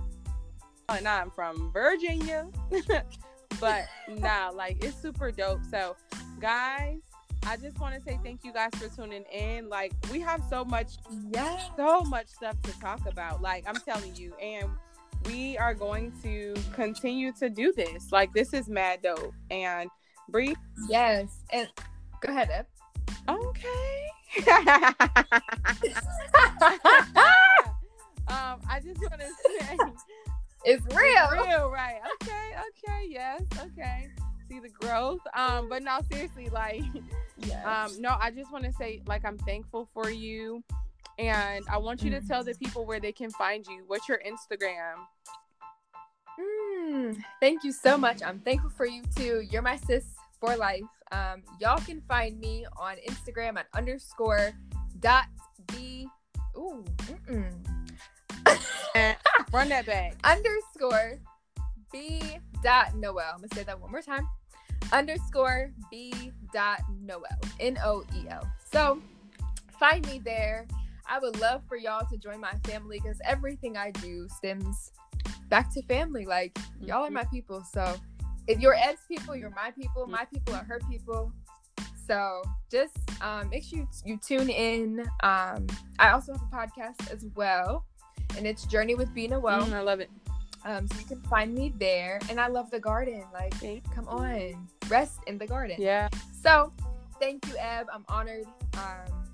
And 0.89 1.07
I'm 1.07 1.31
from 1.31 1.71
Virginia. 1.73 2.47
but 3.59 3.85
nah, 4.07 4.49
like 4.49 4.83
it's 4.83 5.01
super 5.01 5.31
dope. 5.31 5.61
So, 5.71 5.95
guys, 6.39 6.99
I 7.49 7.55
just 7.55 7.79
want 7.79 7.95
to 7.95 8.01
say 8.01 8.19
thank 8.23 8.43
you 8.43 8.51
guys 8.51 8.71
for 8.75 8.89
tuning 8.93 9.23
in. 9.31 9.69
Like 9.69 9.93
we 10.11 10.19
have 10.19 10.43
so 10.49 10.65
much, 10.65 10.97
Yeah. 11.31 11.57
so 11.77 12.01
much 12.01 12.27
stuff 12.27 12.61
to 12.63 12.77
talk 12.79 12.99
about. 13.07 13.41
Like 13.41 13.63
I'm 13.67 13.75
telling 13.77 14.13
you, 14.15 14.33
and 14.35 14.69
we 15.25 15.57
are 15.57 15.73
going 15.73 16.11
to 16.23 16.53
continue 16.73 17.31
to 17.39 17.49
do 17.49 17.71
this. 17.71 18.11
Like 18.11 18.33
this 18.33 18.53
is 18.53 18.67
mad 18.67 19.01
dope. 19.01 19.33
And 19.49 19.89
Bree, 20.27 20.55
Yes. 20.89 21.39
And 21.53 21.69
go 22.21 22.33
ahead, 22.33 22.49
Eb. 22.51 22.65
okay. 23.29 24.09
um, 28.27 28.59
I 28.69 28.81
just 28.83 28.99
want 28.99 29.21
to 29.21 29.27
say 29.59 29.77
it's 30.65 30.85
real. 30.93 31.29
real, 31.31 31.69
right? 31.71 31.99
Okay, 32.21 32.55
okay, 32.67 33.07
yes, 33.07 33.41
okay. 33.57 34.09
See 34.49 34.59
the 34.59 34.69
growth. 34.69 35.19
Um, 35.33 35.67
but 35.69 35.83
no, 35.83 35.99
seriously, 36.11 36.49
like, 36.49 36.81
Yes. 37.39 37.65
um, 37.65 38.01
no, 38.01 38.15
I 38.19 38.31
just 38.31 38.51
want 38.51 38.63
to 38.65 38.71
say, 38.73 39.01
like, 39.05 39.23
I'm 39.25 39.37
thankful 39.39 39.87
for 39.93 40.09
you, 40.09 40.63
and 41.19 41.63
I 41.69 41.77
want 41.77 42.01
you 42.01 42.09
to 42.11 42.21
tell 42.21 42.43
the 42.43 42.53
people 42.55 42.85
where 42.85 42.99
they 42.99 43.11
can 43.11 43.29
find 43.31 43.65
you. 43.67 43.83
What's 43.87 44.07
your 44.09 44.19
Instagram? 44.25 44.95
Mm, 46.39 47.17
thank 47.39 47.63
you 47.63 47.71
so 47.71 47.97
much. 47.97 48.21
I'm 48.23 48.39
thankful 48.39 48.69
for 48.69 48.85
you 48.85 49.03
too. 49.15 49.41
You're 49.51 49.61
my 49.61 49.77
sis 49.77 50.05
for 50.39 50.55
life. 50.55 50.83
Um, 51.11 51.43
y'all 51.59 51.79
can 51.79 52.01
find 52.07 52.39
me 52.39 52.65
on 52.77 52.95
Instagram 53.07 53.57
at 53.57 53.67
underscore 53.73 54.51
dot 54.99 55.25
b. 55.67 56.07
Ooh, 56.55 56.83
mm-mm. 56.97 57.51
Run 59.53 59.69
that 59.69 59.85
back. 59.85 60.15
underscore 60.23 61.19
b 61.91 62.21
dot 62.63 62.95
noel. 62.95 63.19
I'm 63.33 63.37
gonna 63.41 63.47
say 63.55 63.63
that 63.63 63.79
one 63.79 63.91
more 63.91 64.01
time. 64.01 64.27
Underscore 64.91 65.71
b 65.91 66.31
dot 66.53 66.81
noel. 67.01 67.23
N 67.59 67.77
O 67.83 68.03
E 68.15 68.27
L. 68.29 68.47
So 68.71 69.01
find 69.79 70.05
me 70.07 70.19
there. 70.23 70.65
I 71.09 71.19
would 71.19 71.39
love 71.39 71.61
for 71.67 71.77
y'all 71.77 72.05
to 72.09 72.17
join 72.17 72.39
my 72.39 72.53
family 72.65 72.99
because 72.99 73.19
everything 73.23 73.77
I 73.77 73.91
do 73.91 74.27
stems 74.29 74.91
back 75.49 75.73
to 75.73 75.81
family. 75.83 76.25
Like 76.25 76.57
y'all 76.81 77.05
are 77.05 77.11
my 77.11 77.23
people. 77.25 77.63
So 77.71 77.95
if 78.47 78.59
you're 78.59 78.75
Ed's 78.75 79.01
people, 79.07 79.35
you're 79.35 79.49
my 79.51 79.71
people. 79.71 80.07
My 80.07 80.25
people 80.25 80.53
are 80.53 80.63
her 80.63 80.79
people. 80.89 81.31
So 82.07 82.41
just 82.71 82.97
um, 83.21 83.49
make 83.49 83.63
sure 83.63 83.79
you, 83.79 83.87
you 84.05 84.17
tune 84.17 84.49
in. 84.49 85.01
Um, 85.23 85.67
I 85.99 86.11
also 86.11 86.33
have 86.33 86.41
a 86.41 86.55
podcast 86.55 87.11
as 87.11 87.25
well, 87.35 87.85
and 88.37 88.47
it's 88.47 88.65
Journey 88.65 88.95
with 88.95 89.13
B 89.13 89.27
Noel. 89.27 89.63
Mm, 89.63 89.73
I 89.73 89.81
love 89.81 89.99
it. 89.99 90.09
Um, 90.67 90.85
so 90.89 90.99
you 90.99 91.05
can 91.05 91.21
find 91.21 91.55
me 91.55 91.73
there. 91.79 92.19
And 92.29 92.41
I 92.41 92.47
love 92.47 92.69
the 92.69 92.79
garden. 92.79 93.23
Like, 93.33 93.53
come 93.95 94.05
on, 94.09 94.67
rest 94.89 95.19
in 95.25 95.37
the 95.37 95.47
garden. 95.47 95.77
Yeah. 95.79 96.09
So 96.43 96.73
thank 97.21 97.47
you, 97.47 97.55
Eb. 97.57 97.87
I'm 97.91 98.03
honored. 98.09 98.45
Um, 98.73 99.31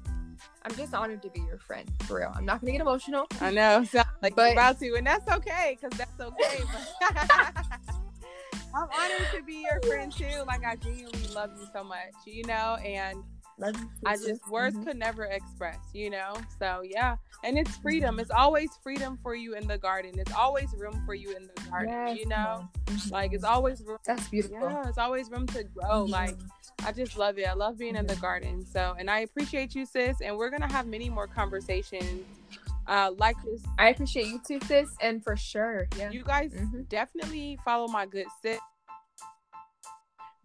I'm 0.64 0.76
just 0.76 0.94
honored 0.94 1.24
to 1.24 1.30
be 1.32 1.40
your 1.42 1.58
friend, 1.58 1.90
for 2.04 2.20
real. 2.20 2.32
I'm 2.36 2.46
not 2.46 2.62
gonna 2.62 2.72
get 2.72 2.82
emotional. 2.82 3.26
I 3.42 3.50
know. 3.52 3.84
Sound 3.92 4.08
like 4.22 4.36
But- 4.36 4.54
about 4.54 4.80
to, 4.80 4.94
and 4.96 5.06
that's 5.08 5.28
okay, 5.30 5.78
because 5.82 5.98
that's 5.98 6.20
okay. 6.22 6.64
But 6.72 7.18
I'm 8.76 8.88
honored 9.00 9.28
to 9.36 9.42
be 9.44 9.64
your 9.64 9.82
friend 9.82 10.12
too. 10.12 10.44
Like 10.48 10.64
I 10.64 10.76
genuinely 10.76 11.28
love 11.34 11.50
you 11.60 11.68
so 11.74 11.84
much, 11.84 12.14
you 12.26 12.44
know, 12.46 12.76
and 12.84 13.24
Love 13.60 13.80
you, 13.80 13.90
I 14.06 14.16
just 14.18 14.48
words 14.50 14.76
Mhm. 14.78 14.84
could 14.86 14.98
never 14.98 15.26
express, 15.26 15.78
you 15.94 16.10
know. 16.10 16.34
So 16.60 16.82
yeah, 16.84 17.18
and 17.44 17.58
it's 17.58 17.76
freedom. 17.78 18.20
It's 18.20 18.32
always 18.32 18.72
freedom 18.82 19.18
for 19.22 19.36
you 19.36 19.56
in 19.56 19.68
the 19.68 19.78
garden. 19.78 20.14
It's 20.18 20.32
always 20.34 20.74
room 20.78 21.02
for 21.06 21.14
you 21.14 21.36
in 21.36 21.48
the 21.54 21.62
garden, 21.70 21.94
Yes, 22.08 22.18
you 22.18 22.26
know. 22.28 22.68
mhm. 22.86 23.12
Like 23.12 23.34
it's 23.34 23.44
always 23.44 23.82
room. 23.84 24.00
that's 24.06 24.28
beautiful. 24.30 24.58
Yeah, 24.60 24.88
it's 24.88 24.98
always 24.98 25.30
room 25.30 25.46
to 25.48 25.64
grow. 25.64 26.06
Mhm. 26.06 26.10
Like 26.10 26.38
I 26.84 26.92
just 26.92 27.16
love 27.16 27.38
it. 27.38 27.48
I 27.48 27.54
love 27.54 27.78
being 27.78 27.96
in 27.96 28.08
the 28.08 28.16
Mhm. 28.16 28.22
garden. 28.22 28.66
So, 28.66 28.96
and 28.98 29.10
I 29.10 29.20
appreciate 29.20 29.76
you, 29.76 29.86
sis. 29.86 30.20
And 30.22 30.36
we're 30.38 30.50
gonna 30.50 30.72
have 30.72 30.88
many 30.88 31.10
more 31.10 31.28
conversations 31.28 32.26
uh, 32.88 33.12
like 33.18 33.38
this. 33.46 33.62
I 33.78 33.90
appreciate 33.90 34.28
you 34.28 34.42
too, 34.46 34.60
sis, 34.66 34.90
and 35.00 35.24
for 35.24 35.38
sure, 35.38 35.88
yeah. 35.96 36.10
You 36.10 36.24
guys 36.26 36.52
Mhm. 36.52 36.90
definitely 36.90 37.58
follow 37.64 37.88
my 37.88 38.06
good 38.06 38.28
sis. 38.42 38.60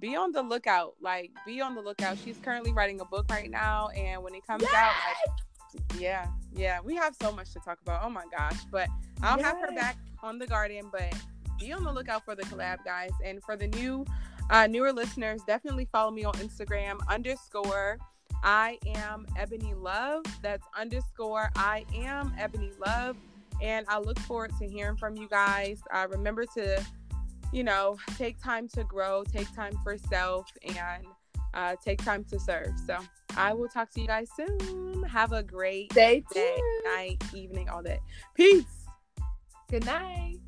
Be 0.01 0.15
on 0.15 0.33
the 0.33 0.43
lookout. 0.43 0.95
Like, 1.01 1.31
be 1.45 1.61
on 1.61 1.75
the 1.75 1.81
lookout. 1.81 2.19
She's 2.25 2.39
currently 2.39 2.73
writing 2.73 3.01
a 3.01 3.05
book 3.05 3.27
right 3.31 3.51
now, 3.51 3.89
and 3.89 4.23
when 4.23 4.35
it 4.35 4.47
comes 4.47 4.65
out, 4.75 4.93
like, 5.07 6.01
yeah, 6.01 6.27
yeah, 6.55 6.79
we 6.81 6.95
have 6.95 7.17
so 7.21 7.33
much 7.33 7.53
to 7.53 7.61
talk 7.61 7.79
about. 7.83 8.03
Oh 8.05 8.11
my 8.11 8.25
gosh! 8.37 8.65
But 8.71 8.89
I'll 9.23 9.43
have 9.43 9.59
her 9.59 9.75
back 9.75 9.97
on 10.23 10.39
the 10.39 10.47
garden. 10.47 10.89
But 10.93 11.15
be 11.59 11.73
on 11.73 11.83
the 11.85 11.93
lookout 11.93 12.25
for 12.25 12.35
the 12.35 12.45
collab, 12.45 12.85
guys. 12.85 13.11
And 13.25 13.43
for 13.43 13.57
the 13.57 13.67
new, 13.69 14.07
uh, 14.51 14.67
newer 14.67 14.93
listeners, 14.93 15.43
definitely 15.47 15.89
follow 15.91 16.11
me 16.11 16.25
on 16.25 16.35
Instagram 16.35 16.99
underscore. 17.09 17.99
I 18.43 18.79
am 18.87 19.27
Ebony 19.37 19.75
Love. 19.75 20.25
That's 20.43 20.65
underscore 20.79 21.51
I 21.57 21.85
am 21.95 22.33
Ebony 22.39 22.71
Love. 22.79 23.17
And 23.61 23.85
I 23.89 23.99
look 23.99 24.19
forward 24.21 24.53
to 24.61 24.69
hearing 24.69 24.97
from 24.97 25.17
you 25.17 25.29
guys. 25.29 25.81
Uh, 25.93 26.07
remember 26.09 26.45
to, 26.55 26.85
you 27.53 27.65
know, 27.65 27.99
take 28.17 28.43
time 28.43 28.69
to 28.69 28.85
grow, 28.85 29.25
take 29.25 29.53
time 29.55 29.73
for 29.83 29.97
self, 29.97 30.47
and 30.77 31.07
uh, 31.55 31.77
take 31.83 32.03
time 32.05 32.25
to 32.25 32.39
serve. 32.39 32.73
So 32.87 32.99
I 33.37 33.53
will 33.53 33.69
talk 33.69 33.91
to 33.93 34.01
you 34.01 34.07
guys 34.07 34.29
soon. 34.37 35.03
Have 35.05 35.33
a 35.33 35.43
great 35.43 35.93
Stay 35.93 36.23
day, 36.33 36.55
tuned. 36.55 36.85
night, 36.85 37.23
evening, 37.35 37.69
all 37.69 37.83
that. 37.83 38.01
Peace. 38.35 38.65
Good 39.71 39.85
night. 39.85 40.39